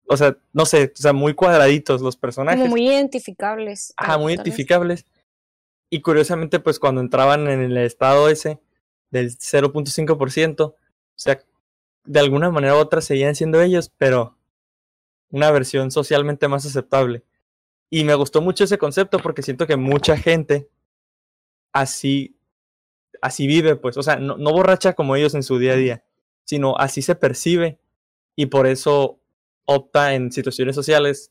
[0.08, 2.60] o sea, no sé, o sea, muy cuadraditos los personajes.
[2.60, 3.92] Como muy identificables.
[3.96, 5.04] Ajá, muy identificables.
[5.90, 8.60] Y curiosamente, pues cuando entraban en el estado ese
[9.10, 10.74] del 0.5%, o
[11.14, 11.40] sea,
[12.04, 14.36] de alguna manera u otra seguían siendo ellos, pero
[15.30, 17.22] una versión socialmente más aceptable.
[17.90, 20.68] Y me gustó mucho ese concepto porque siento que mucha gente
[21.72, 22.36] así,
[23.20, 26.04] así vive, pues, o sea, no, no borracha como ellos en su día a día,
[26.44, 27.78] sino así se percibe
[28.36, 29.20] y por eso
[29.66, 31.30] opta en situaciones sociales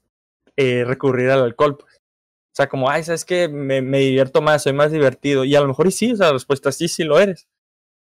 [0.56, 1.78] eh, recurrir al alcohol.
[1.78, 1.96] Pues.
[1.96, 3.50] O sea, como, ay, ¿sabes qué?
[3.50, 5.44] Me, me, divierto más, soy más divertido.
[5.44, 7.48] Y a lo mejor y sí, o sea, la respuesta sí, sí lo eres.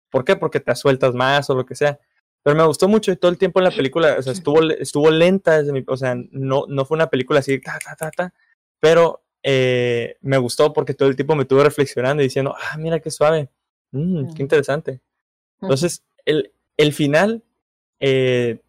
[0.10, 0.36] ¿Por qué?
[0.36, 2.00] Porque te sueltas más o lo que sea.
[2.44, 5.12] Pero me gustó mucho y todo el tiempo en la película, o sea, estuvo, estuvo
[5.12, 8.34] lenta, desde mi, o sea, no, no fue una película así, ta, ta, ta, ta,
[8.80, 13.00] pero eh, me gustó porque todo el tiempo me estuve reflexionando y diciendo, ah, mira
[13.02, 13.50] qué suave,
[13.92, 15.02] mm, qué interesante.
[15.62, 17.44] Entonces, el, el final,
[18.00, 18.62] eh,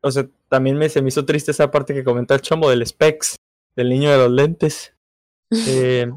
[0.00, 2.86] o sea, también me, se me hizo triste esa parte que comentó el chombo del
[2.86, 3.36] Specs,
[3.74, 4.94] del niño de los lentes.
[5.68, 6.10] Eh,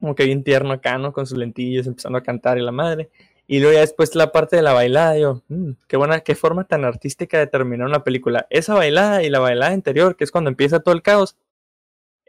[0.00, 1.12] como que bien tierno acá, ¿no?
[1.12, 3.10] Con sus lentillos, empezando a cantar y la madre.
[3.46, 6.64] Y luego ya después la parte de la bailada, yo, mmm, qué buena, qué forma
[6.64, 8.46] tan artística de terminar una película.
[8.48, 11.36] Esa bailada y la bailada anterior, que es cuando empieza todo el caos,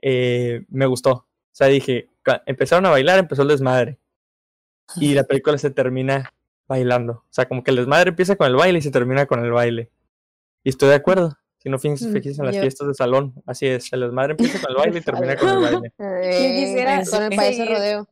[0.02, 1.12] eh, me gustó.
[1.12, 2.10] O sea, dije,
[2.46, 3.98] empezaron a bailar, empezó el desmadre.
[4.98, 6.34] Y la película se termina
[6.68, 7.14] bailando.
[7.14, 9.52] O sea, como que el desmadre empieza con el baile y se termina con el
[9.52, 9.92] baile.
[10.64, 11.34] Y estoy de acuerdo.
[11.60, 13.92] Si no fijas en las fiestas de salón, así es.
[13.92, 15.92] El desmadre empieza con el baile y termina con el baile.
[16.56, 18.08] quisiera, con el país rodeo.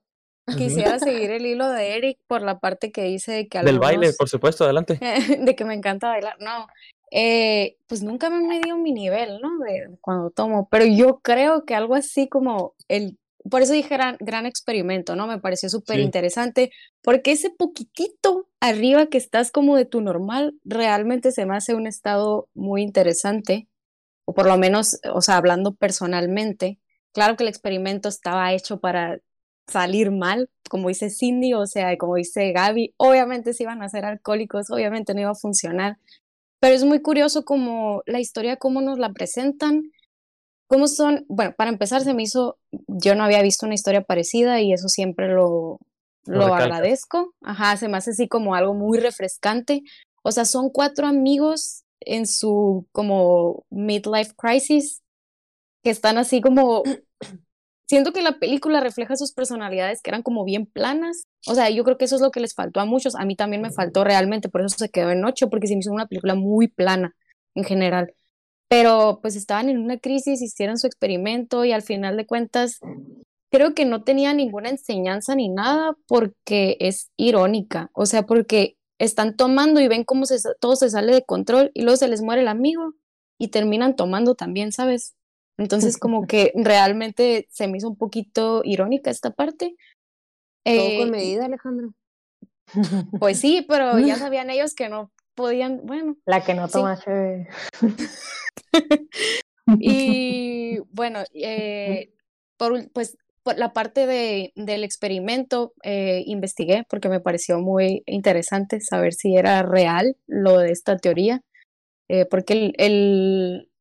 [0.58, 4.29] Quisiera seguir el hilo de Eric por la parte que dice que Del baile, por
[4.29, 4.99] supuesto, adelante.
[5.39, 6.36] de que me encanta bailar.
[6.39, 6.67] No,
[7.12, 9.58] eh, pues nunca me he medido mi nivel, ¿no?
[9.60, 13.17] De cuando tomo, pero yo creo que algo así como el
[13.49, 15.27] por eso dije gran, gran experimento, ¿no?
[15.27, 16.71] Me pareció súper interesante,
[17.03, 21.88] porque ese poquitito arriba que estás como de tu normal, realmente se me hace un
[21.88, 23.67] estado muy interesante,
[24.25, 26.80] o por lo menos, o sea, hablando personalmente,
[27.13, 29.19] claro que el experimento estaba hecho para
[29.67, 34.06] salir mal, como dice Cindy, o sea, como dice Gaby, obviamente si iban a ser
[34.06, 35.97] alcohólicos, obviamente no iba a funcionar,
[36.60, 39.91] pero es muy curioso como la historia, cómo nos la presentan,
[40.67, 44.62] cómo son, bueno, para empezar se me hizo, yo no había visto una historia parecida
[44.62, 45.80] y eso siempre lo,
[46.25, 49.83] lo, agradezco, ajá, se me hace así como algo muy refrescante,
[50.23, 55.01] o sea, son cuatro amigos en su como midlife crisis
[55.83, 56.83] que están así como
[57.88, 61.25] siento que la película refleja sus personalidades que eran como bien planas.
[61.47, 63.15] O sea, yo creo que eso es lo que les faltó a muchos.
[63.15, 65.79] A mí también me faltó realmente, por eso se quedó en ocho, porque se me
[65.79, 67.15] hizo una película muy plana
[67.53, 68.13] en general.
[68.67, 72.79] Pero pues estaban en una crisis, hicieron su experimento y al final de cuentas
[73.55, 77.89] creo que no tenía ninguna enseñanza ni nada porque es irónica.
[77.93, 81.83] O sea, porque están tomando y ven cómo se, todo se sale de control y
[81.83, 82.95] luego se les muere el amigo
[83.39, 85.15] y terminan tomando también, ¿sabes?
[85.57, 89.77] Entonces, como que realmente se me hizo un poquito irónica esta parte.
[90.65, 91.93] Todo con eh, medida, Alejandro.
[93.19, 96.17] Pues sí, pero ya sabían ellos que no podían, bueno.
[96.25, 96.99] La que no toma
[99.79, 102.11] y bueno, eh,
[102.57, 103.17] por, pues
[103.58, 109.63] la parte de, del experimento eh, investigué porque me pareció muy interesante saber si era
[109.63, 111.41] real lo de esta teoría,
[112.10, 113.71] eh, porque el, el,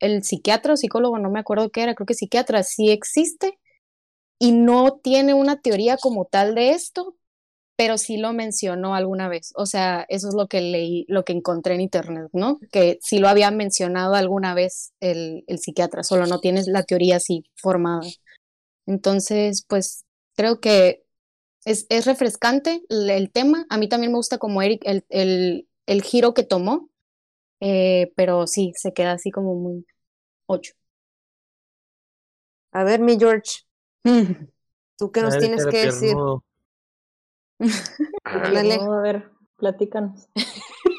[0.00, 3.58] el psiquiatra o psicólogo, no me acuerdo qué era, creo que psiquiatra sí existe
[4.38, 7.16] y no tiene una teoría como tal de esto,
[7.76, 9.52] pero sí lo mencionó alguna vez.
[9.56, 12.60] O sea, eso es lo que leí, lo que encontré en internet, ¿no?
[12.72, 17.16] Que sí lo había mencionado alguna vez el, el psiquiatra, solo no tienes la teoría
[17.16, 18.02] así formada.
[18.86, 21.04] Entonces, pues creo que
[21.64, 23.66] es, es refrescante el, tema.
[23.70, 26.90] A mí también me gusta como Eric el, el, el giro que tomó,
[27.60, 29.86] eh, pero sí, se queda así como muy,
[30.46, 30.74] Ocho.
[32.72, 33.62] A ver, mi George.
[34.98, 36.16] ¿Tú qué nos tienes que decir?
[38.24, 40.28] a ver, platícanos.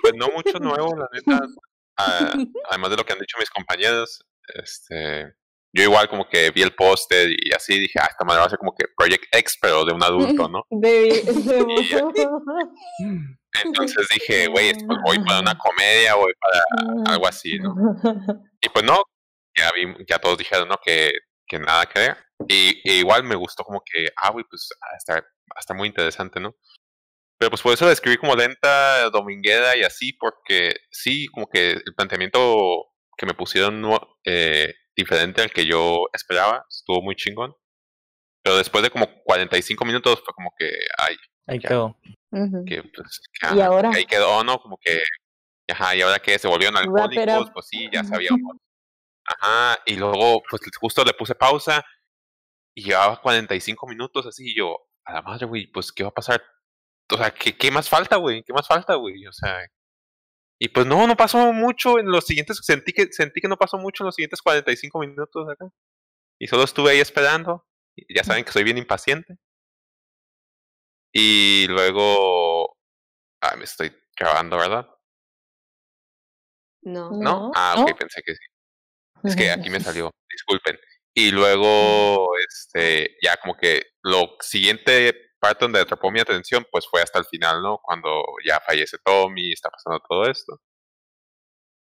[0.02, 1.42] Pues no mucho nuevo, la neta.
[1.96, 2.34] Ah,
[2.72, 5.36] además de lo que han dicho mis compañeros, este,
[5.76, 8.50] yo igual como que vi el póster y así dije, ah, esta madre va a
[8.50, 10.64] ser como que Project X, pero de un adulto, ¿no?
[13.64, 16.64] entonces dije, güey, pues voy para una comedia, voy para
[17.12, 17.76] algo así, ¿no?
[18.62, 19.04] Y pues no,
[19.58, 20.78] ya, vi, ya todos dijeron, ¿no?
[20.82, 21.12] Que,
[21.46, 22.18] que nada que ver.
[22.48, 26.56] Y, igual me gustó como que, ah, güey, pues hasta, hasta muy interesante, ¿no?
[27.38, 31.72] Pero pues por eso la escribí como lenta, dominguera y así, porque sí, como que
[31.72, 32.86] el planteamiento
[33.18, 33.84] que me pusieron
[34.24, 37.54] eh, diferente al que yo esperaba, estuvo muy chingón.
[38.44, 41.16] Pero después de como 45 minutos fue como que, ay.
[41.48, 41.98] Ahí quedó.
[42.66, 43.22] Que, pues,
[43.56, 43.92] ¿Y ahora?
[43.94, 44.60] ahí quedó, ¿no?
[44.60, 45.00] Como que,
[45.70, 48.58] ajá, y ahora que se volvieron alcohólicos, pues sí, ya sabíamos
[49.26, 51.84] Ajá, y luego, pues justo le puse pausa
[52.76, 56.14] y llevaba 45 minutos así, y yo, a la madre, güey, pues, ¿qué va a
[56.14, 56.44] pasar?
[57.12, 58.44] O sea, ¿qué, qué más falta, güey?
[58.44, 59.26] ¿Qué más falta, güey?
[59.28, 59.66] O sea,
[60.64, 63.78] y pues no, no pasó mucho en los siguientes, sentí que, sentí que no pasó
[63.78, 65.66] mucho en los siguientes 45 minutos acá.
[66.40, 67.68] Y solo estuve ahí esperando.
[67.98, 69.36] Y ya saben que soy bien impaciente.
[71.12, 72.78] Y luego,
[73.42, 74.88] ah, me estoy grabando, ¿verdad?
[76.84, 77.12] No.
[77.12, 77.52] ¿No?
[77.56, 78.46] Ah, ok, pensé que sí.
[79.26, 80.80] Es que aquí me salió, disculpen.
[81.14, 87.02] Y luego, este, ya como que lo siguiente parte donde atrapó mi atención, pues fue
[87.02, 87.78] hasta el final, ¿no?
[87.84, 90.62] Cuando ya fallece Tommy, está pasando todo esto.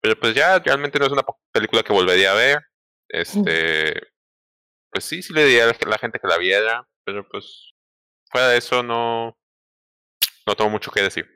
[0.01, 1.23] Pero pues ya realmente no es una
[1.53, 2.61] película que volvería a ver.
[3.09, 3.95] Este,
[4.91, 7.73] pues sí, sí le diría a la gente que la viera, pero pues
[8.33, 9.39] fuera de eso no,
[10.45, 11.29] no tengo mucho que decir.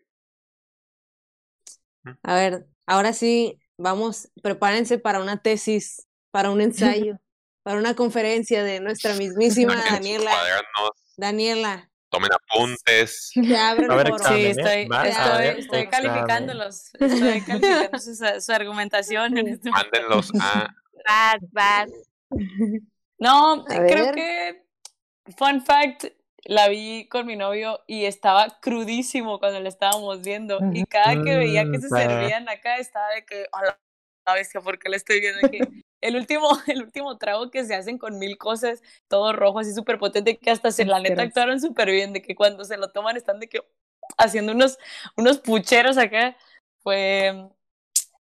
[2.25, 7.19] A ver, ahora sí, vamos, prepárense para una tesis, para un ensayo,
[7.63, 10.33] para una conferencia de nuestra mismísima Daniela.
[11.17, 11.89] Daniela.
[12.17, 13.31] Tomen apuntes.
[13.61, 16.95] Abren a ver, sí, estoy, estoy, estoy calificándolos.
[16.95, 19.37] Estoy calificando su, su argumentación.
[19.37, 20.75] En este Mándenlos a.
[21.07, 21.89] Bad, bad.
[23.19, 24.65] No, creo que.
[25.37, 26.07] Fun fact:
[26.45, 30.59] la vi con mi novio y estaba crudísimo cuando la estábamos viendo.
[30.73, 33.79] Y cada que veía que se servían acá, estaba de que, a la
[34.35, 35.59] bestia, ¿por qué le estoy viendo aquí?
[36.01, 39.99] El último, el último trago que se hacen con mil cosas, todo rojo, así súper
[39.99, 43.17] potente, que hasta se la neta actuaron súper bien, de que cuando se lo toman
[43.17, 43.61] están de que
[44.19, 44.79] haciendo unos,
[45.17, 46.37] unos pucheros acá.
[46.81, 47.49] Fue,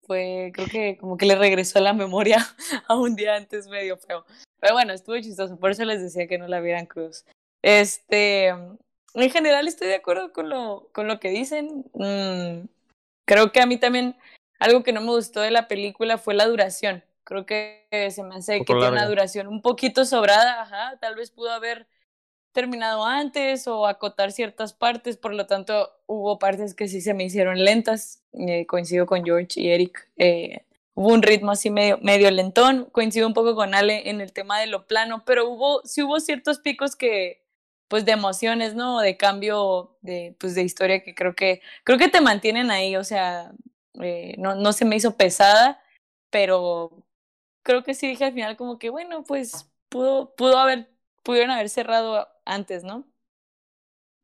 [0.01, 2.37] fue, creo que como que le regresó la memoria
[2.87, 4.25] a un día antes medio feo.
[4.59, 7.25] Pero bueno, estuvo chistoso, por eso les decía que no la vieran cruz.
[7.61, 11.85] Este, en general estoy de acuerdo con lo, con lo que dicen.
[11.93, 12.67] Mm,
[13.25, 14.15] creo que a mí también
[14.59, 17.03] algo que no me gustó de la película fue la duración.
[17.23, 21.29] Creo que se me hace que tiene una duración un poquito sobrada, ajá, tal vez
[21.29, 21.87] pudo haber
[22.53, 27.25] terminado antes o acotar ciertas partes, por lo tanto hubo partes que sí se me
[27.25, 30.65] hicieron lentas, eh, coincido con George y Eric, eh,
[30.95, 34.59] hubo un ritmo así medio, medio lentón, coincido un poco con Ale en el tema
[34.59, 37.43] de lo plano, pero hubo, sí hubo ciertos picos que,
[37.87, 38.99] pues de emociones, ¿no?
[39.01, 43.03] De cambio de, pues, de historia que creo que, creo que te mantienen ahí, o
[43.03, 43.51] sea,
[44.01, 45.81] eh, no, no se me hizo pesada,
[46.29, 46.91] pero
[47.63, 50.89] creo que sí dije al final como que, bueno, pues pudo, pudo haber,
[51.23, 53.05] pudieron haber cerrado antes, ¿no?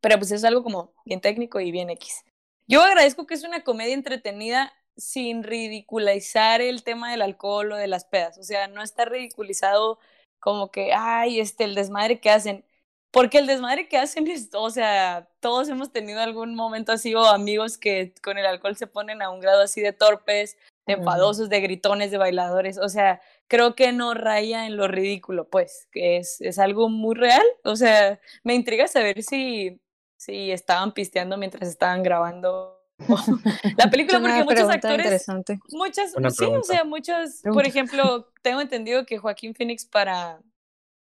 [0.02, 2.26] Pero pues es algo como bien técnico y bien X.
[2.68, 7.88] Yo agradezco que es una comedia entretenida sin ridiculizar el tema del alcohol o de
[7.88, 8.38] las pedas.
[8.38, 10.00] O sea, no está ridiculizado
[10.40, 12.66] como que, ay, este, el desmadre que hacen.
[13.14, 17.24] Porque el desmadre que hacen es, o sea, todos hemos tenido algún momento así o
[17.28, 21.48] amigos que con el alcohol se ponen a un grado así de torpes, de enfadosos,
[21.48, 22.80] de gritones, de bailadores.
[22.80, 27.14] O sea, creo que no raya en lo ridículo, pues, que es, es algo muy
[27.14, 27.46] real.
[27.64, 29.80] O sea, me intriga saber si,
[30.18, 32.82] si estaban pisteando mientras estaban grabando
[33.78, 35.26] la película porque muchos actores
[35.72, 40.40] muchas sí o sea muchos por ejemplo tengo entendido que Joaquín Phoenix para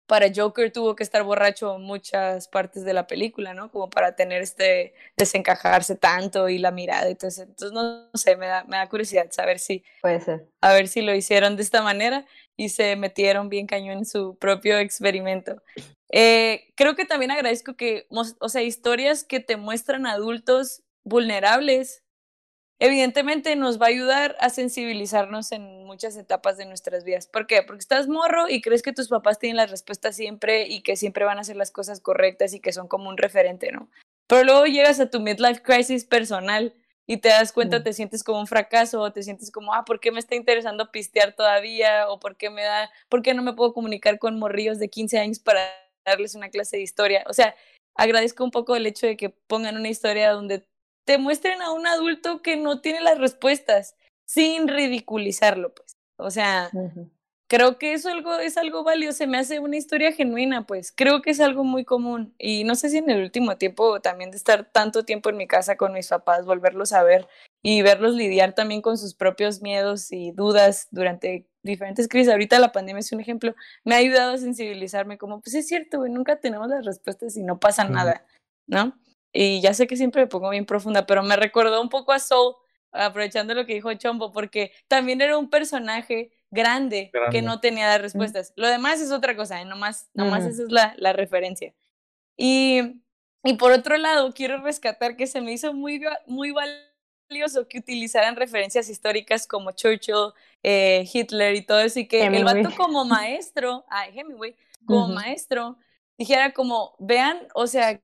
[0.08, 3.70] para Joker tuvo que estar borracho muchas partes de la película, ¿no?
[3.70, 7.42] Como para tener este desencajarse tanto y la mirada eso.
[7.42, 9.84] Entonces, no, sé, me da, me da curiosidad saber si...
[10.00, 10.48] Puede ser.
[10.62, 12.24] A ver si lo hicieron de esta manera
[12.56, 15.62] y se metieron bien cañón en su propio experimento.
[16.10, 22.02] Eh, creo que también agradezco que, o sea, historias que te muestran adultos vulnerables
[22.78, 27.26] evidentemente nos va a ayudar a sensibilizarnos en muchas etapas de nuestras vidas.
[27.26, 27.62] ¿Por qué?
[27.62, 31.24] Porque estás morro y crees que tus papás tienen las respuestas siempre y que siempre
[31.24, 33.88] van a hacer las cosas correctas y que son como un referente, ¿no?
[34.28, 36.74] Pero luego llegas a tu midlife crisis personal
[37.06, 39.98] y te das cuenta, te sientes como un fracaso, o te sientes como, ah, ¿por
[39.98, 42.10] qué me está interesando pistear todavía?
[42.10, 45.18] O ¿por qué me da, por qué no me puedo comunicar con morrillos de 15
[45.18, 45.62] años para
[46.04, 47.24] darles una clase de historia?
[47.26, 47.56] O sea,
[47.94, 50.66] agradezco un poco el hecho de que pongan una historia donde
[51.08, 55.92] te muestren a un adulto que no tiene las respuestas sin ridiculizarlo, pues.
[56.18, 56.70] O sea,
[57.48, 60.92] creo que eso algo, es algo valioso, se me hace una historia genuina, pues.
[60.94, 62.34] Creo que es algo muy común.
[62.36, 65.46] Y no sé si en el último tiempo también de estar tanto tiempo en mi
[65.46, 67.26] casa con mis papás, volverlos a ver
[67.62, 72.30] y verlos lidiar también con sus propios miedos y dudas durante diferentes crisis.
[72.30, 73.54] Ahorita la pandemia es un ejemplo.
[73.82, 77.44] Me ha ayudado a sensibilizarme como, pues es cierto, güey, nunca tenemos las respuestas y
[77.44, 78.26] no pasa nada,
[78.66, 78.92] ¿no?
[79.32, 82.18] Y ya sé que siempre me pongo bien profunda, pero me recordó un poco a
[82.18, 82.54] Soul,
[82.92, 88.00] aprovechando lo que dijo Chombo, porque también era un personaje grande, que no tenía las
[88.00, 88.52] respuestas.
[88.56, 89.64] Lo demás es otra cosa, ¿eh?
[89.64, 91.74] nomás, nomás esa es la, la referencia.
[92.36, 93.02] Y,
[93.44, 98.36] y por otro lado, quiero rescatar que se me hizo muy, muy valioso que utilizaran
[98.36, 103.84] referencias históricas como Churchill, eh, Hitler y todo eso, y que el vato como maestro,
[103.88, 105.76] ay, Hemingway, como maestro,
[106.16, 108.00] dijera como, vean, o sea,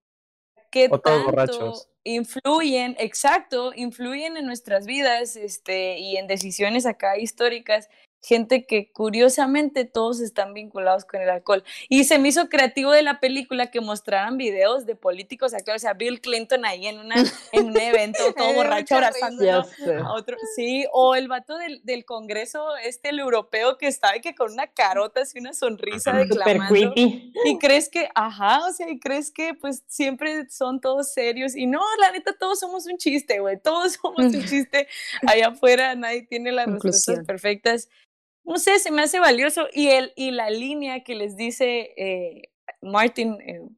[0.75, 7.89] qué tanto influyen, exacto, influyen en nuestras vidas este, y en decisiones acá históricas
[8.25, 11.63] gente que curiosamente todos están vinculados con el alcohol.
[11.91, 15.85] Y se me hizo creativo de la película que mostraran videos de políticos actores, o
[15.85, 17.17] sea, Bill Clinton ahí en, una,
[17.53, 20.39] en un evento todo borracho abrazando a otro.
[20.57, 24.69] Sí, o el vato del, del, Congreso, este, el europeo que estaba que con una
[24.69, 26.93] carota así una sonrisa declamando.
[26.97, 31.55] Y crees que, ajá, o sea, y crees que pues siempre son todos serios.
[31.55, 34.89] Y no, la neta, todos somos un chiste, güey, todos somos un chiste.
[35.27, 37.89] Allá afuera nadie tiene las respuestas perfectas
[38.45, 39.67] no sé, se me hace valioso.
[39.73, 42.53] Y, el, y la línea que les dice eh,
[42.83, 43.69] Martin eh,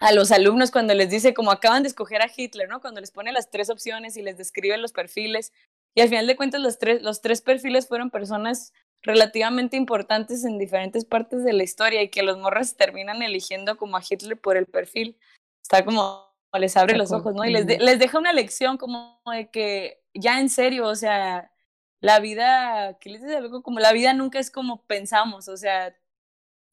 [0.00, 2.80] a los alumnos cuando les dice, como acaban de escoger a Hitler, ¿no?
[2.80, 5.52] Cuando les pone las tres opciones y les describe los perfiles.
[5.94, 10.58] Y al final de cuentas, los tres, los tres perfiles fueron personas relativamente importantes en
[10.58, 14.56] diferentes partes de la historia y que los morras terminan eligiendo como a Hitler por
[14.56, 15.18] el perfil.
[15.62, 17.44] Está como les abre los ojos, ¿no?
[17.44, 21.52] Y les, les deja una lección como de que ya en serio, o sea,
[22.00, 23.62] la vida, ¿qué les dice algo?
[23.62, 25.94] Como la vida nunca es como pensamos, o sea,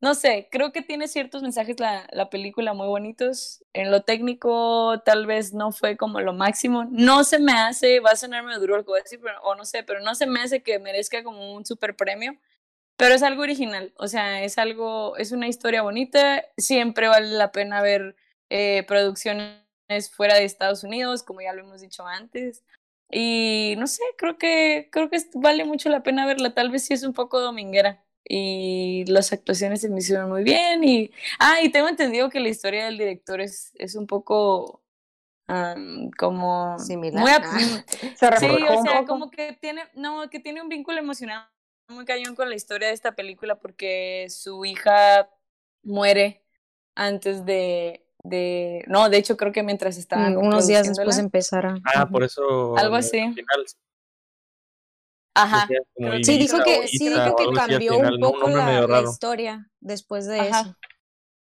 [0.01, 3.63] no sé, creo que tiene ciertos mensajes la, la película muy bonitos.
[3.73, 6.86] En lo técnico tal vez no fue como lo máximo.
[6.91, 10.01] No se me hace, va a sonarme duro lo que pero, o no sé, pero
[10.01, 12.38] no se me hace que merezca como un super premio.
[12.97, 16.43] Pero es algo original, o sea, es algo, es una historia bonita.
[16.57, 18.15] Siempre vale la pena ver
[18.49, 19.59] eh, producciones
[20.11, 22.63] fuera de Estados Unidos, como ya lo hemos dicho antes.
[23.12, 26.53] Y no sé, creo que, creo que vale mucho la pena verla.
[26.53, 28.03] Tal vez sí es un poco dominguera.
[28.28, 30.84] Y las actuaciones se me hicieron muy bien.
[30.84, 34.82] Y, ah, y tengo entendido que la historia del director es, es un poco
[36.18, 37.43] como similar.
[37.43, 37.60] Ah.
[38.39, 41.47] sí, o sea, como que tiene, no, que tiene un vínculo emocional
[41.88, 45.30] muy cañón con la historia de esta película porque su hija
[45.84, 46.43] muere
[46.95, 51.76] antes de, de no, de hecho creo que mientras estaba mm, unos días después empezara.
[51.95, 52.76] Ah, por eso.
[52.78, 53.34] Algo así.
[55.36, 55.67] Ajá.
[56.23, 60.76] Sí, dijo que, sí, dijo que cambió un poco la, historia después de eso.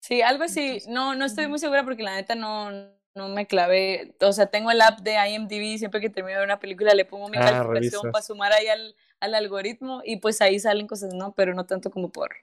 [0.00, 0.82] Sí, algo así.
[0.88, 2.70] No, no estoy muy segura porque la neta no,
[3.14, 4.14] no me clavé.
[4.20, 7.28] O sea, tengo el app de IMDb siempre que termino de una película le pongo
[7.28, 11.32] mi ah, calculación para sumar ahí al, al, algoritmo y pues ahí salen cosas, ¿no?
[11.34, 12.34] Pero no tanto como por,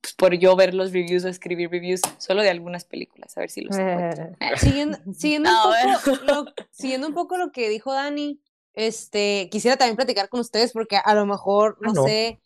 [0.00, 3.50] pues, por yo ver los reviews o escribir reviews solo de algunas películas, a ver
[3.50, 3.76] si los
[4.56, 8.40] siguiendo, siguiendo, un poco, lo, siguiendo un poco lo que dijo Dani,
[8.74, 12.40] este, quisiera también platicar con ustedes porque a lo mejor, no, sé,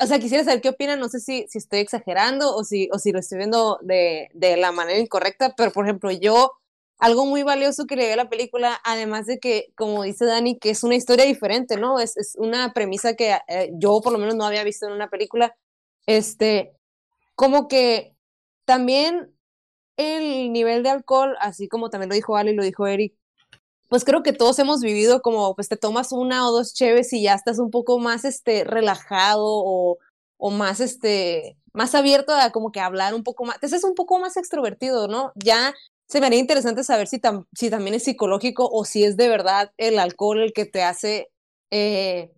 [0.00, 2.98] o sea, quisiera saber qué opinan, no sé si, si estoy exagerando o si, o
[2.98, 6.52] si lo estoy viendo de, de la manera incorrecta, pero por ejemplo, yo,
[6.98, 10.56] algo muy valioso que le vi a la película, además de que, como dice Dani,
[10.56, 11.98] que es una historia diferente, ¿no?
[11.98, 15.10] Es, es una premisa que eh, yo por lo menos no había visto en una
[15.10, 15.56] película,
[16.06, 16.76] este,
[17.42, 18.14] como que
[18.64, 19.36] también
[19.96, 23.16] el nivel de alcohol, así como también lo dijo Ali y lo dijo Eric,
[23.88, 27.24] pues creo que todos hemos vivido como, pues te tomas una o dos cheves y
[27.24, 29.98] ya estás un poco más, este, relajado o,
[30.36, 33.96] o más, este, más abierto a como que hablar un poco más, te es un
[33.96, 35.32] poco más extrovertido, ¿no?
[35.34, 35.74] Ya
[36.06, 37.20] se me haría interesante saber si,
[37.56, 41.28] si también es psicológico o si es de verdad el alcohol el que te hace
[41.72, 42.30] eh,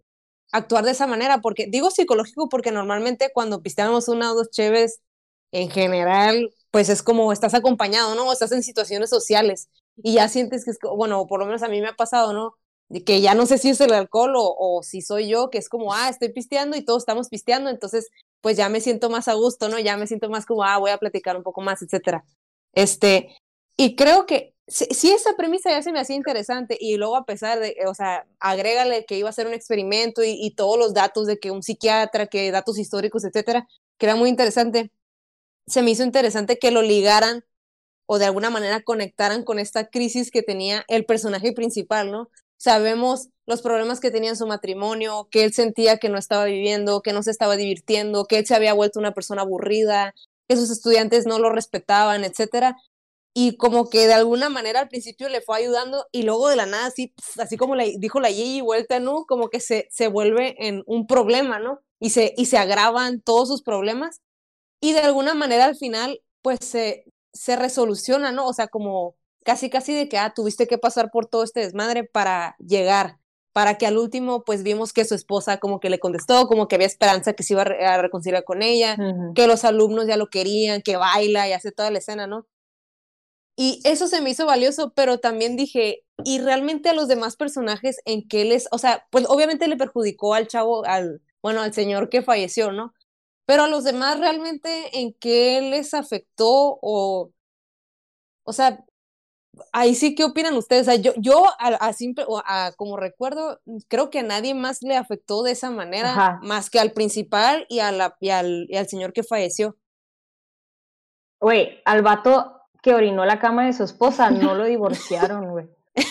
[0.55, 5.01] actuar de esa manera, porque digo psicológico porque normalmente cuando pisteamos una o dos cheves,
[5.51, 8.29] en general, pues es como estás acompañado, ¿no?
[8.29, 11.69] O estás en situaciones sociales y ya sientes que es, bueno, por lo menos a
[11.69, 12.55] mí me ha pasado, ¿no?
[13.05, 15.69] Que ya no sé si es el alcohol o, o si soy yo, que es
[15.69, 18.09] como, ah, estoy pisteando y todos estamos pisteando, entonces
[18.41, 19.79] pues ya me siento más a gusto, ¿no?
[19.81, 22.25] Ya me siento más como, ah, voy a platicar un poco más, etcétera.
[22.73, 23.37] Este,
[23.77, 27.61] y creo que si, esa premisa ya se me hacía interesante y luego a pesar
[27.61, 31.27] de, o sea, agrégale que iba a ser un experimento y, y todos los datos
[31.27, 34.91] de que un psiquiatra, que datos históricos, etcétera, que era muy interesante,
[35.67, 37.45] se me hizo interesante que lo ligaran
[38.07, 42.31] o de alguna manera conectaran con esta crisis que tenía el personaje principal, ¿no?
[42.57, 47.03] Sabemos los problemas que tenía en su matrimonio, que él sentía que no estaba viviendo,
[47.03, 50.15] que no se estaba divirtiendo, que él se había vuelto una persona aburrida,
[50.49, 52.77] que sus estudiantes no lo respetaban, etcétera.
[53.37, 56.67] Y como que de alguna manera al principio le fue ayudando y luego de la
[56.67, 59.25] nada, así, así como le dijo la Yeye vuelta, ¿no?
[59.27, 61.81] Como que se, se vuelve en un problema, ¿no?
[61.99, 64.21] Y se, y se agravan todos sus problemas.
[64.81, 68.47] Y de alguna manera al final, pues se, se resoluciona, ¿no?
[68.47, 72.05] O sea, como casi, casi de que, ah, tuviste que pasar por todo este desmadre
[72.05, 73.19] para llegar,
[73.53, 76.77] para que al último, pues vimos que su esposa como que le contestó, como que
[76.77, 78.97] había esperanza que se iba a, reconciliar con ella,
[79.35, 82.47] que los alumnos ya lo querían, que baila y hace toda la escena, ¿no?
[83.57, 88.01] Y eso se me hizo valioso, pero también dije, y realmente a los demás personajes
[88.05, 92.09] en qué les, o sea, pues obviamente le perjudicó al chavo, al, bueno, al señor
[92.09, 92.95] que falleció, ¿no?
[93.47, 97.31] Pero a los demás realmente en qué les afectó o,
[98.45, 98.85] o sea,
[99.73, 100.83] ahí sí, ¿qué opinan ustedes?
[100.83, 104.83] O sea, yo, yo a, simple, o a, como recuerdo, creo que a nadie más
[104.83, 108.77] le afectó de esa manera, más que al principal y, a la, y, al, y
[108.77, 109.77] al señor que falleció.
[111.41, 112.54] Güey, al vato
[112.85, 115.67] que orinó la cama de su esposa, no lo divorciaron, güey.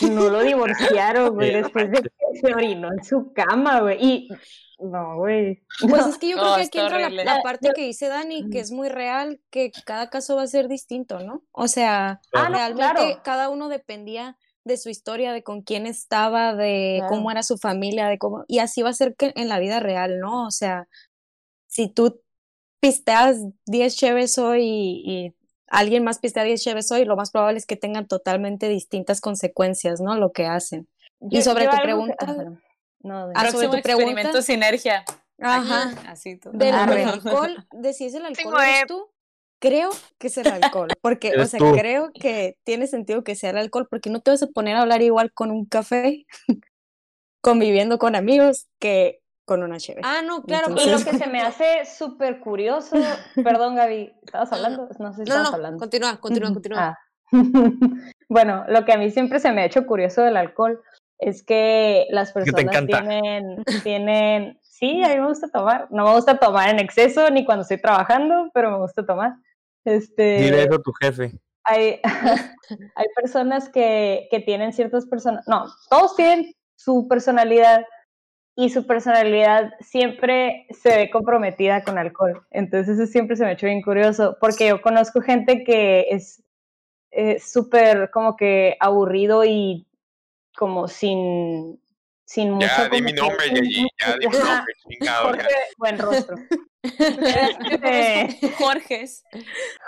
[0.09, 3.97] No lo divorciaron, güey, después de que se orinó en su cama, güey.
[4.03, 4.29] Y
[4.79, 5.61] no, güey.
[5.87, 8.71] Pues es que yo creo que aquí entra la, parte que dice Dani, que es
[8.71, 11.43] muy real, que cada caso va a ser distinto, ¿no?
[11.51, 17.03] O sea, ah, realmente cada uno dependía de su historia, de con quién estaba, de
[17.07, 18.45] cómo era su familia, de cómo...
[18.47, 20.47] Y así va a ser que en la vida real, ¿no?
[20.47, 20.87] O sea,
[21.67, 22.21] si tú
[22.79, 25.35] pisteas 10 cheves hoy y,
[25.73, 29.99] alguien más pistea 10 cheves hoy, lo más probable es que tengan totalmente distintas consecuencias,
[29.99, 30.15] ¿no?
[30.15, 30.87] Lo que hacen.
[31.19, 32.25] y sobre tu pregunta...
[32.99, 33.33] No, de...
[33.35, 35.03] Ah, sobre tu experimento sinergia.
[35.39, 35.93] Ajá.
[36.07, 36.53] Así todo.
[36.53, 39.09] Del alcohol, de si es el alcohol eres tú,
[39.59, 40.89] creo que es el alcohol.
[41.01, 44.43] Porque, o sea, creo que tiene sentido que sea el alcohol, porque no te vas
[44.43, 46.25] a poner a hablar igual con un café,
[47.41, 50.01] conviviendo con amigos, que con una chévere.
[50.05, 50.73] Ah, no, claro.
[50.77, 52.95] Y lo que se me hace súper curioso,
[53.35, 54.89] perdón Gaby, ¿estabas hablando?
[54.99, 55.79] No sé si estabas no, hablando.
[55.79, 56.79] Continúa, continúa, continúa.
[56.81, 56.99] Ah.
[58.29, 60.81] bueno, lo que a mí siempre se me ha hecho curioso del alcohol
[61.19, 66.37] es que las personas tienen, tienen, sí, a mí me gusta tomar, no me gusta
[66.37, 69.33] tomar en exceso ni cuando estoy trabajando, pero me gusta tomar.
[69.85, 71.39] Este, Dile eso a tu jefe.
[71.65, 72.01] Hay,
[72.95, 77.85] hay personas que, que tienen ciertas personas, no, todos tienen su personalidad
[78.55, 82.45] y su personalidad siempre se ve comprometida con alcohol.
[82.51, 86.43] Entonces eso siempre se me ha hecho bien curioso, porque yo conozco gente que es
[87.43, 89.87] súper como que aburrido y
[90.55, 91.81] como sin,
[92.25, 92.67] sin mucho.
[92.67, 93.53] Ya di mi nombre, ya,
[93.99, 95.27] ya di mi nombre, chingado.
[95.27, 95.47] Jorge,
[95.77, 96.35] buen rostro.
[98.57, 99.05] Jorge.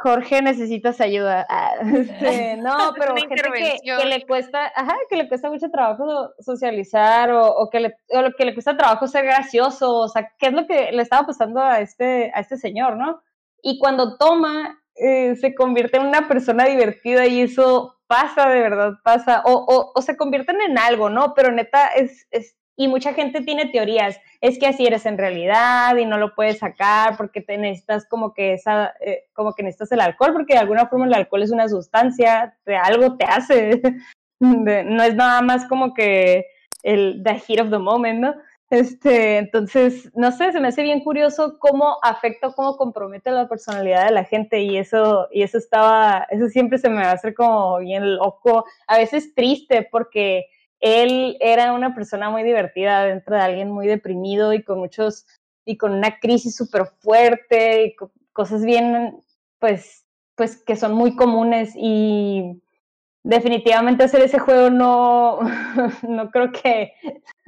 [0.02, 1.46] Jorge, necesitas ayuda.
[1.50, 6.32] Ah, este, no, pero gente que, que, le cuesta, ajá, que le cuesta mucho trabajo
[6.40, 10.48] socializar o, o, que le, o que le cuesta trabajo ser gracioso, o sea, ¿qué
[10.48, 13.22] es lo que le estaba pasando a este, a este señor, no?
[13.62, 18.94] Y cuando toma, eh, se convierte en una persona divertida y eso pasa, de verdad
[19.04, 21.34] pasa, o, o, o se convierten en algo, ¿no?
[21.34, 25.96] Pero neta, es, es y mucha gente tiene teorías, es que así eres en realidad
[25.96, 29.92] y no lo puedes sacar porque te necesitas como que esa, eh, como que necesitas
[29.94, 33.82] el alcohol, porque de alguna forma el alcohol es una sustancia, de algo te hace,
[34.40, 36.46] no es nada más como que
[36.84, 38.36] el the heat of the moment, ¿no?
[38.72, 44.06] Este, entonces, no sé, se me hace bien curioso cómo afecta, cómo compromete la personalidad
[44.06, 47.36] de la gente y eso, y eso estaba, eso siempre se me va a hacer
[47.36, 50.48] como bien loco, a veces triste porque
[50.86, 55.26] él era una persona muy divertida dentro de alguien muy deprimido y con muchos,
[55.66, 57.96] y con una crisis súper fuerte y
[58.34, 59.20] cosas bien,
[59.58, 60.06] pues,
[60.36, 62.62] pues que son muy comunes y
[63.24, 65.40] definitivamente hacer ese juego no,
[66.08, 66.94] no creo que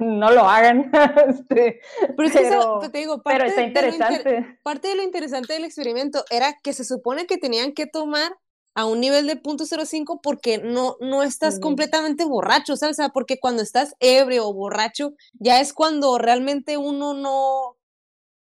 [0.00, 0.90] no lo hagan.
[1.28, 1.80] Este,
[2.16, 4.58] pero, te digo, parte está interesante.
[4.64, 8.32] parte de lo interesante del experimento era que se supone que tenían que tomar
[8.78, 12.94] a un nivel de .05 porque no, no estás completamente borracho, ¿sabes?
[12.94, 17.76] O sea, porque cuando estás ebrio o borracho, ya es cuando realmente uno no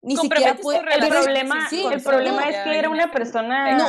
[0.03, 0.77] ni siquiera puede...
[0.77, 3.75] El problema, el problema es que era una persona...
[3.75, 3.87] No,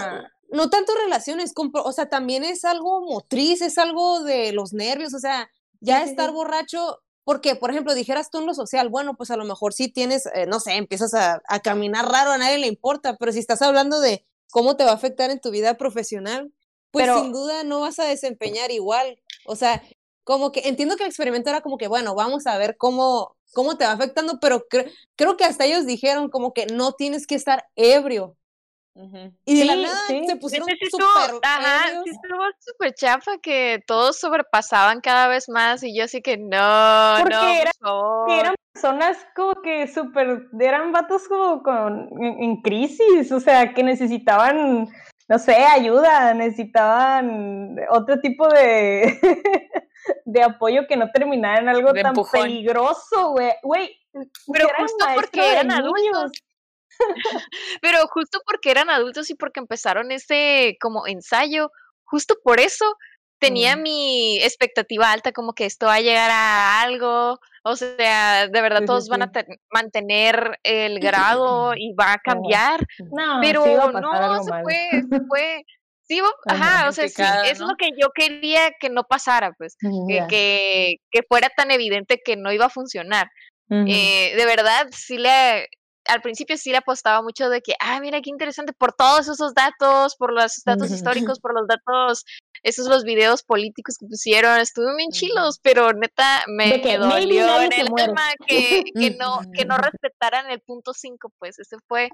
[0.49, 5.19] no tanto relaciones, o sea, también es algo motriz, es algo de los nervios, o
[5.19, 9.37] sea, ya estar borracho porque, por ejemplo, dijeras tú en lo social, bueno, pues a
[9.37, 12.69] lo mejor sí tienes, eh, no sé, empiezas a, a, caminar raro, a nadie le
[12.69, 16.53] importa, pero si estás hablando de cómo te va a afectar en tu vida profesional,
[16.93, 19.19] pues sin duda no vas a desempeñar igual.
[19.47, 19.83] O sea,
[20.25, 23.79] como que entiendo que el experimento era como que, bueno, vamos a ver cómo, cómo
[23.79, 24.67] te va afectando, pero
[25.17, 28.37] creo que hasta ellos dijeron como que no tienes que estar ebrio.
[28.95, 35.01] Y de la nada se pusieron súper Ajá, sí estuvo súper chafa que todos sobrepasaban
[35.01, 37.35] cada vez más y yo así que no, Porque
[37.81, 43.73] no, eran, eran personas como que súper, eran vatos como con, en, crisis, o sea,
[43.73, 44.89] que necesitaban,
[45.29, 49.19] no sé, ayuda, necesitaban otro tipo de,
[50.27, 53.53] de apoyo que no terminara en algo tan peligroso, güey.
[53.63, 53.97] Güey,
[54.53, 56.33] pero justo porque eran adultos.
[57.83, 61.71] Pero justo porque eran adultos y porque empezaron ese como ensayo,
[62.05, 62.97] justo por eso
[63.43, 63.83] tenía mm.
[63.83, 68.85] mi expectativa alta, como que esto va a llegar a algo, o sea, de verdad
[68.87, 69.33] todos van a
[69.71, 75.65] mantener el grado y va a cambiar, no, pero no, se fue, se fue.
[76.05, 79.77] Sí, ajá, o sea, sí, es lo que yo quería que no pasara, pues,
[80.29, 83.29] que, que, fuera tan evidente que no iba a funcionar.
[83.71, 85.69] eh, de verdad, sí le,
[86.07, 89.55] al principio sí le apostaba mucho de que, ah, mira qué interesante, por todos esos
[89.55, 92.25] datos, por los datos históricos, por los datos,
[92.63, 97.89] esos los videos políticos que pusieron, estuve bien chilos, pero neta me dolió en el
[97.99, 102.11] alma que, que, no, que no respetaran el punto 5, pues ese fue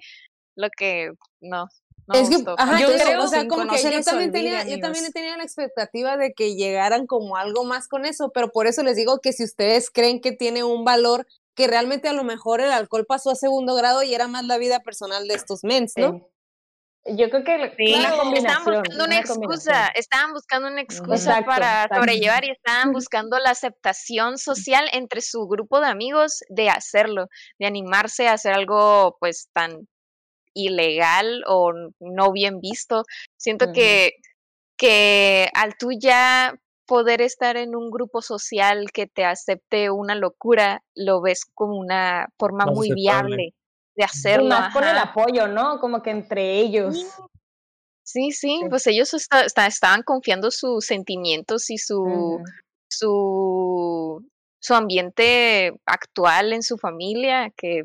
[0.58, 1.68] lo que no.
[2.06, 5.10] no es que, ajá, yo creo, o sea, como que yo también, tenía, yo también
[5.12, 8.96] tenía la expectativa de que llegaran como algo más con eso, pero por eso les
[8.96, 11.26] digo que si ustedes creen que tiene un valor
[11.58, 14.58] que realmente a lo mejor el alcohol pasó a segundo grado y era más la
[14.58, 16.30] vida personal de estos mens, ¿no?
[17.04, 17.72] Yo creo que
[18.36, 24.38] estaban buscando una, excusa, estaban buscando una excusa para sobrellevar y estaban buscando la aceptación
[24.38, 27.26] social entre su grupo de amigos de hacerlo,
[27.58, 29.88] de animarse a hacer algo pues tan
[30.54, 33.02] ilegal o no bien visto.
[33.36, 34.12] Siento que,
[34.76, 36.54] que al tú ya
[36.88, 42.28] poder estar en un grupo social que te acepte una locura, lo ves como una
[42.38, 43.54] forma muy viable
[43.94, 44.46] de hacerlo.
[44.46, 45.78] Y más por el apoyo, ¿no?
[45.80, 47.06] Como que entre ellos.
[48.02, 52.42] Sí, sí, pues ellos estaban confiando sus sentimientos y su,
[52.90, 54.26] su,
[54.58, 57.82] su ambiente actual en su familia, que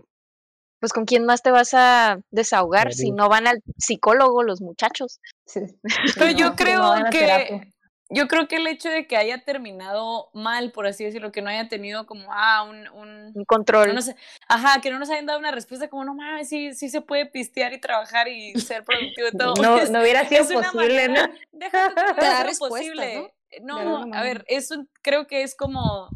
[0.80, 5.20] pues con quién más te vas a desahogar si no van al psicólogo los muchachos.
[6.18, 7.73] Pero yo creo que
[8.14, 11.50] yo creo que el hecho de que haya terminado mal, por así decirlo, que no
[11.50, 13.94] haya tenido como, ah, un, un, control.
[13.94, 14.16] No sé,
[14.48, 17.26] ajá, que no nos hayan dado una respuesta como, no mames, sí, sí se puede
[17.26, 19.54] pistear y trabajar y ser productivo y todo.
[19.62, 21.22] No, no hubiera sido posible, ¿no?
[21.52, 23.34] Déjate de posible.
[23.62, 23.84] ¿no?
[23.84, 26.10] No, a ver, eso creo que es como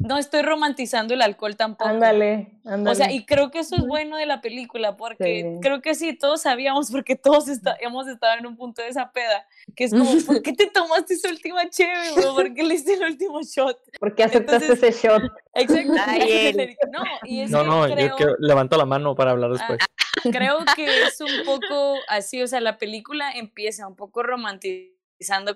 [0.00, 1.90] no estoy romantizando el alcohol tampoco.
[1.90, 2.90] Ándale, ándale.
[2.90, 6.14] O sea, y creo que eso es bueno de la película, porque creo que sí,
[6.14, 7.46] todos sabíamos, porque todos
[7.80, 11.14] hemos estado en un punto de esa peda, que es como, ¿por qué te tomaste
[11.14, 13.78] esa última chévere, ¿Por qué le hiciste el último shot?
[13.98, 15.22] ¿Por qué aceptaste ese shot?
[15.54, 15.92] Exacto.
[16.92, 19.78] no, y es no, no, yo levanto la mano para hablar después.
[19.80, 24.95] Ah, creo que es un poco así, o sea, la película empieza un poco romantizando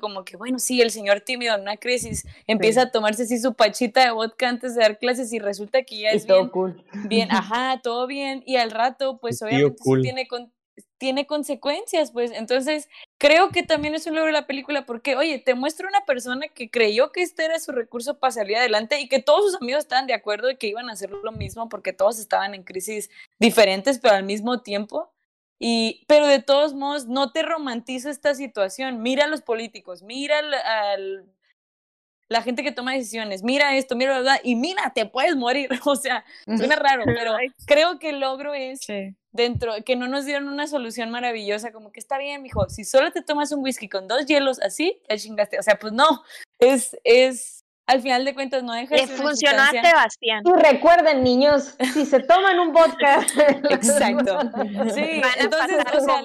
[0.01, 3.55] como que, bueno, sí, el señor tímido en una crisis empieza a tomarse así su
[3.55, 6.85] pachita de vodka antes de dar clases y resulta que ya es bien, cool.
[7.09, 10.53] bien, ajá, todo bien, y al rato, pues obviamente tiene con
[11.01, 12.31] tiene consecuencias, pues.
[12.31, 12.89] Entonces,
[13.19, 16.49] creo que también es un logro de la película porque, oye, te muestra una persona
[16.49, 19.85] que creyó que este era su recurso para salir adelante y que todos sus amigos
[19.85, 23.11] estaban de acuerdo de que iban a hacer lo mismo porque todos estaban en crisis
[23.39, 25.11] diferentes, pero al mismo tiempo.
[25.63, 29.03] Y, pero de todos modos, no te romantiza esta situación.
[29.03, 31.27] Mira a los políticos, mira al,
[32.31, 35.69] la gente que toma decisiones, mira esto, mira la verdad, y mira, te puedes morir.
[35.87, 37.37] O sea, suena raro, pero
[37.67, 38.81] creo que el logro es
[39.33, 43.13] dentro, que no nos dieron una solución maravillosa, como que está bien, mijo, si solo
[43.13, 45.59] te tomas un whisky con dos hielos así, ya chingaste.
[45.59, 46.23] O sea, pues no,
[46.59, 47.60] es, es,
[47.91, 50.43] al final de cuentas no deja de ser funcionó a Sebastián.
[50.45, 53.21] Y recuerden, niños, si se toman un vodka.
[53.71, 54.39] Exacto.
[54.95, 56.23] Sí, entonces, o sea,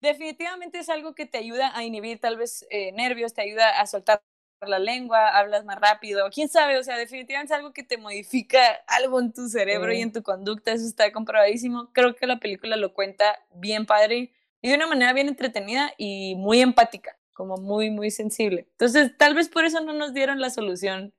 [0.00, 3.86] definitivamente es algo que te ayuda a inhibir tal vez eh, nervios, te ayuda a
[3.86, 4.22] soltar
[4.60, 8.60] la lengua, hablas más rápido, quién sabe, o sea, definitivamente es algo que te modifica
[8.86, 11.90] algo en tu cerebro y en tu conducta, eso está comprobadísimo.
[11.92, 16.36] Creo que la película lo cuenta bien padre y de una manera bien entretenida y
[16.36, 18.66] muy empática, como muy, muy sensible.
[18.72, 21.12] Entonces, tal vez por eso no nos dieron la solución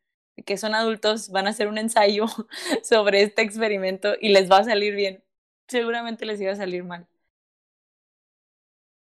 [0.45, 2.25] que son adultos, van a hacer un ensayo
[2.83, 5.23] sobre este experimento y les va a salir bien.
[5.67, 7.07] Seguramente les iba a salir mal.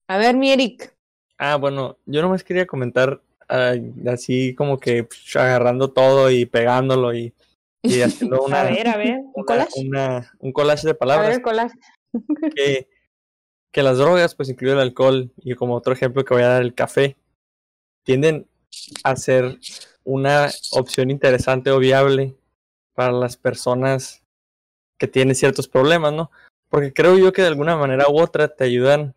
[0.07, 0.95] A ver, mi Eric.
[1.37, 3.21] Ah, bueno, yo nomás quería comentar
[4.07, 7.33] así como que agarrando todo y pegándolo y,
[7.81, 9.71] y haciendo una, a ver, a ver, ¿un, collage?
[10.39, 11.27] un collage de palabras.
[11.27, 11.73] A ver, collage.
[12.55, 12.87] Que,
[13.71, 16.61] que las drogas, pues incluido el alcohol y como otro ejemplo que voy a dar
[16.61, 17.17] el café,
[18.03, 18.47] tienden
[19.03, 19.59] a ser
[20.03, 22.35] una opción interesante o viable
[22.93, 24.23] para las personas
[24.97, 26.31] que tienen ciertos problemas, ¿no?
[26.69, 29.15] Porque creo yo que de alguna manera u otra te ayudan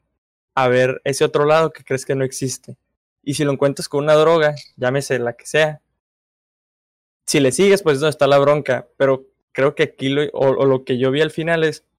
[0.55, 2.77] a ver ese otro lado que crees que no existe.
[3.23, 5.81] Y si lo encuentras con una droga, llámese la que sea,
[7.27, 8.89] si le sigues, pues no está la bronca.
[8.97, 11.91] Pero creo que aquí lo, o, lo que yo vi al final es, o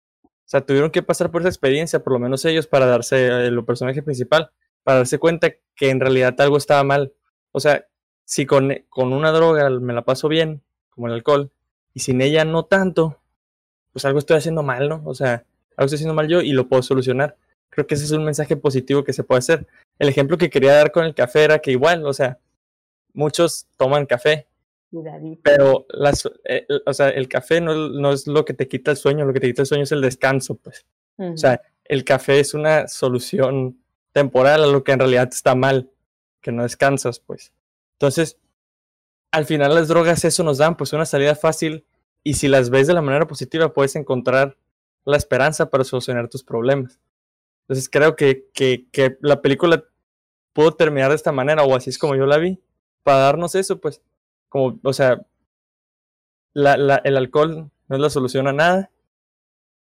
[0.53, 3.63] sea, tuvieron que pasar por esa experiencia, por lo menos ellos, para darse, el eh,
[3.63, 4.51] personaje principal,
[4.85, 7.13] para darse cuenta que en realidad algo estaba mal.
[7.53, 7.87] O sea,
[8.25, 11.51] si con, con una droga me la paso bien, como el alcohol,
[11.95, 13.21] y sin ella no tanto,
[13.93, 15.03] pues algo estoy haciendo mal, ¿no?
[15.05, 15.45] O sea,
[15.77, 17.37] algo estoy haciendo mal yo y lo puedo solucionar.
[17.71, 19.67] Creo que ese es un mensaje positivo que se puede hacer
[19.99, 22.39] el ejemplo que quería dar con el café era que igual, o sea,
[23.13, 24.49] muchos toman café,
[25.43, 28.97] pero las, eh, o sea, el café no, no, es lo que te quita el
[28.97, 30.87] sueño, lo que te quita el sueño es el descanso, pues.
[31.19, 33.79] O sea, el café es una solución
[34.13, 35.91] temporal a lo que en realidad está mal,
[36.41, 37.53] que no descansas, pues.
[37.95, 38.39] Entonces,
[39.31, 41.87] al final las drogas eso nos dan, pues, una salida fácil
[42.23, 44.57] y si las ves de la manera positiva puedes encontrar
[45.05, 47.01] la esperanza para solucionar tus problemas.
[47.63, 49.85] Entonces creo que, que, que la película
[50.53, 52.61] pudo terminar de esta manera, o así es como yo la vi,
[53.03, 54.03] para darnos eso, pues,
[54.53, 55.23] como, o sea,
[56.53, 58.91] la, la, el alcohol no es la solución a nada,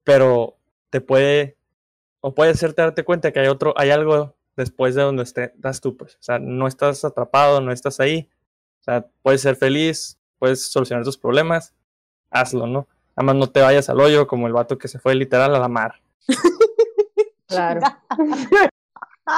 [0.05, 0.57] pero
[0.89, 1.59] te puede,
[2.23, 5.99] o puede hacerte darte cuenta que hay otro, hay algo después de donde estás tú,
[5.99, 8.31] pues, o sea, no estás atrapado, no estás ahí,
[8.81, 11.75] o sea, puedes ser feliz, puedes solucionar tus problemas,
[12.31, 12.89] hazlo, ¿no?
[13.17, 15.69] Además no te vayas al hoyo como el vato que se fue literal a la
[15.69, 16.01] mar.
[17.47, 17.83] Claro.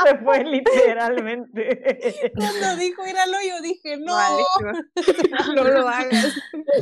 [0.05, 2.33] Se fue literalmente.
[2.35, 4.17] Cuando dijo ir al hoyo, dije, no,
[5.55, 6.37] no lo hagas.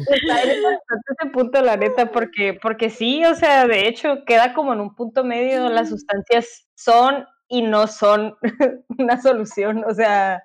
[0.07, 4.81] Está ese punto, la neta, porque, porque sí, o sea, de hecho, queda como en
[4.81, 8.37] un punto medio, las sustancias son y no son
[8.99, 10.43] una solución, o sea,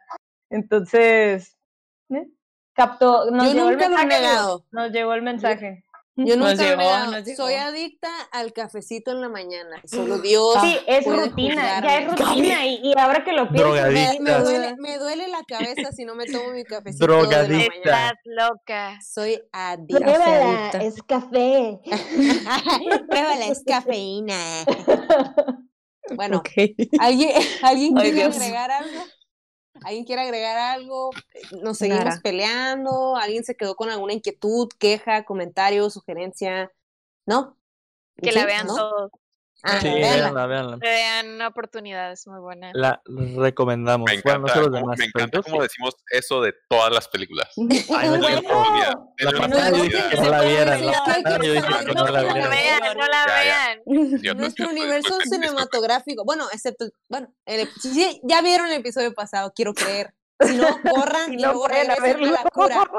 [0.50, 1.58] entonces,
[2.10, 2.28] ¿eh?
[2.74, 5.86] captó, nos Yo nunca el mensaje, nos llegó el mensaje.
[6.26, 9.82] Yo nunca soy adicta al cafecito en la mañana.
[9.86, 10.58] Solo Dios.
[10.62, 12.66] Sí, es rutina, ya es rutina.
[12.66, 13.74] Y, ahora que lo pienso,
[14.78, 17.06] me, duele, la cabeza si no me tomo mi cafecito.
[17.06, 17.74] Drogadicta.
[17.76, 19.00] Estás loca.
[19.02, 20.00] Soy adicta.
[20.00, 21.80] Pruébala, es café.
[23.10, 24.36] Pruébala, es cafeína.
[26.16, 26.42] Bueno,
[27.00, 29.00] ¿alguien, ¿alguien quiere agregar algo?
[29.84, 31.12] ¿Alguien quiere agregar algo?
[31.62, 33.16] ¿Nos seguimos peleando?
[33.16, 36.72] ¿Alguien se quedó con alguna inquietud, queja, comentario, sugerencia?
[37.26, 37.58] ¿No?
[38.16, 39.12] Que la vean todos.
[39.64, 40.78] Ah, sí, véanla, véanla.
[40.78, 42.72] Vean una oportunidad, es muy buena.
[42.74, 44.10] La recomendamos.
[44.10, 47.50] Me encanta, bueno, no me encanta cómo decimos eso de todas las películas.
[47.58, 48.18] Ay, no,
[49.18, 50.86] la pasada yo dije que no la vieran.
[50.86, 52.98] La yo dije que no la vieran.
[52.98, 54.38] No la vean.
[54.38, 57.68] Nuestro universo cinematográfico, bueno, excepto, bueno, el,
[58.24, 60.14] ya vieron el episodio pasado, quiero creer.
[60.42, 62.90] Si no, corran y, no luego regresen a la cura.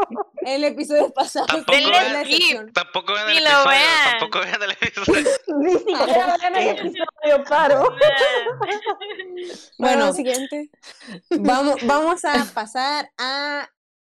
[0.42, 1.46] El episodio pasado.
[1.46, 2.72] Tampoco, vean, el episodio.
[2.72, 5.30] Tampoco vean el episodio.
[5.58, 7.96] Ni siquiera vean el episodio, paro.
[9.78, 10.70] bueno, siguiente.
[11.30, 13.70] Vamos, vamos a pasar a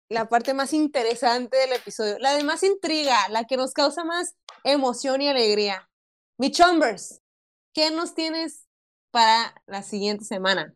[0.09, 2.17] la parte más interesante del episodio.
[2.19, 5.89] La de más intriga, la que nos causa más emoción y alegría.
[6.37, 7.21] Mi Chombers,
[7.73, 8.67] ¿qué nos tienes
[9.11, 10.73] para la siguiente semana?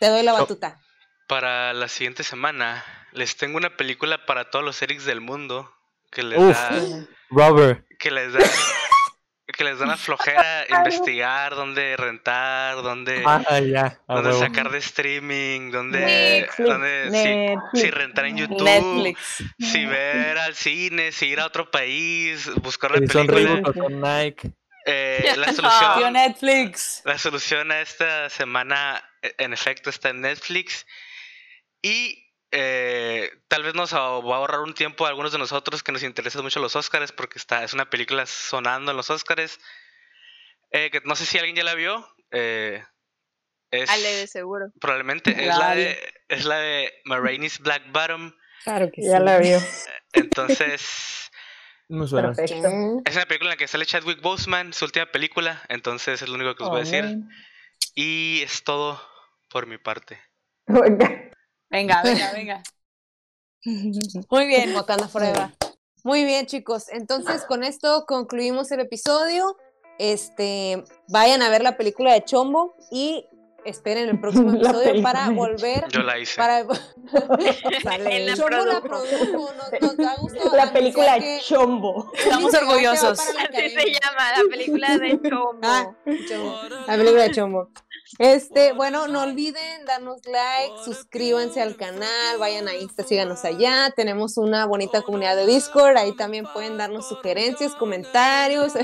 [0.00, 0.80] Te doy la batuta
[1.26, 5.72] para la siguiente semana les tengo una película para todos los Erics del mundo
[6.10, 6.70] que les da
[7.30, 7.84] Robert.
[7.98, 8.40] que les da
[9.46, 13.40] que les da una flojera investigar dónde rentar, dónde, ah,
[14.38, 16.48] sacar de streaming, dónde,
[17.72, 19.44] si, rentar en YouTube, Netflix.
[19.58, 23.72] si ver al cine, si ir a otro país, buscar una película.
[23.72, 24.50] Con Nike.
[24.84, 27.02] Eh, la solución Netflix.
[27.04, 29.02] La solución a esta semana
[29.38, 30.86] en efecto está en Netflix
[31.86, 35.92] y eh, tal vez nos va a ahorrar un tiempo a algunos de nosotros que
[35.92, 39.60] nos interesan mucho los Oscars, porque está, es una película sonando en los Oscars.
[40.72, 42.04] Eh, que no sé si alguien ya la vio.
[42.32, 42.82] Eh,
[43.70, 44.72] es, Ale, de seguro.
[44.80, 45.96] Probablemente es la, de,
[46.28, 46.92] es la de
[47.60, 48.34] Black Bottom.
[48.64, 49.60] Claro que ya la vio.
[50.12, 51.30] Entonces.
[51.88, 52.32] No suena.
[52.32, 52.68] Perfecto.
[53.04, 55.62] Es una película en la que sale Chadwick Boseman, su última película.
[55.68, 57.04] Entonces es lo único que os voy a decir.
[57.04, 57.28] Oh,
[57.94, 59.00] y es todo
[59.48, 60.18] por mi parte.
[61.70, 62.62] Venga, venga, venga.
[64.30, 65.50] Muy bien, Motana Forever.
[66.04, 66.88] Muy bien, chicos.
[66.90, 69.56] Entonces, con esto concluimos el episodio.
[69.98, 73.26] Este, vayan a ver la película de Chombo y
[73.64, 75.88] esperen el próximo episodio para volver.
[75.88, 76.36] Yo la hice.
[76.36, 76.62] Para...
[76.64, 80.56] la Chombo la produjo, nos, nos ha gustado.
[80.56, 82.12] La película de Chombo.
[82.14, 83.18] Estamos orgullosos.
[83.18, 85.60] Así se llama, la película de Chombo.
[85.62, 85.92] Ah,
[86.28, 86.62] Chombo.
[86.86, 87.70] La película de Chombo.
[88.18, 93.90] Este, bueno, no olviden darnos like, suscríbanse al canal, vayan a Insta, síganos allá.
[93.94, 98.74] Tenemos una bonita comunidad de Discord, ahí también pueden darnos sugerencias, comentarios,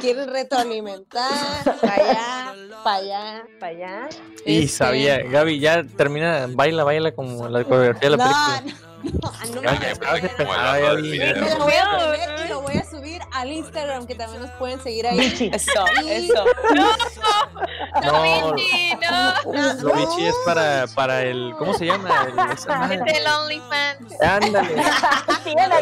[0.00, 2.54] quieren retroalimentar, para allá,
[2.84, 4.08] para allá, para allá.
[4.46, 8.88] Y este sabía, Gaby, ya termina, baila, baila como la coreografía de la película.
[8.98, 12.87] No, no, a y lo voy a subir
[13.40, 15.50] al Instagram, que también nos pueden seguir ahí.
[15.52, 16.44] Eso, eso.
[18.04, 18.12] No,
[18.44, 19.82] no, no.
[19.82, 22.26] Lo bichi es para, para el, ¿cómo se llama?
[22.90, 24.20] El, es el OnlyFans.
[24.20, 24.82] Ándale.
[25.44, 25.76] Sí, la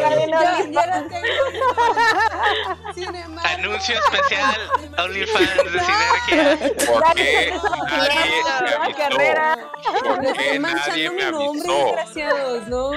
[3.53, 4.55] Anuncio especial
[4.97, 6.59] OnlyFans de Sinergia.
[6.87, 7.53] ¿Por qué
[7.89, 8.97] nadie me avisó?
[8.97, 9.57] carrera.
[10.03, 11.85] ¿Por qué nadie me avisó?
[11.85, 12.91] Desgraciados, no.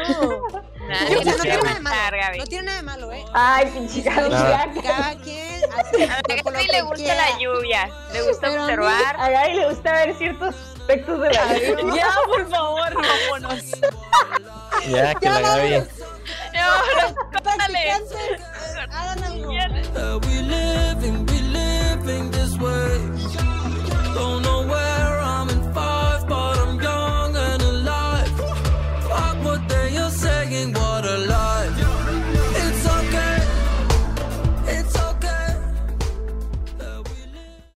[0.91, 2.16] No, tiene nada de malo.
[2.38, 3.24] No tiene nada de malo, ¿eh?
[3.32, 4.30] Ay, pinche Gaby.
[4.82, 5.62] Cada quien.
[5.72, 7.91] A Gaby le gusta la lluvia.
[8.12, 9.16] Le gusta observar.
[9.18, 11.95] A, Gaby le gusta ver ciertos aspectos de la lluvia.
[11.95, 13.64] ya, por favor, vámonos.
[14.88, 15.70] ya, que ya, la Gaby.
[16.55, 16.66] No,
[16.97, 17.09] no,
[19.51, 20.43] uh, We
[22.12, 22.99] we this way.
[24.14, 26.59] Don't know where I'm in five, but
[30.61, 31.59] What water line.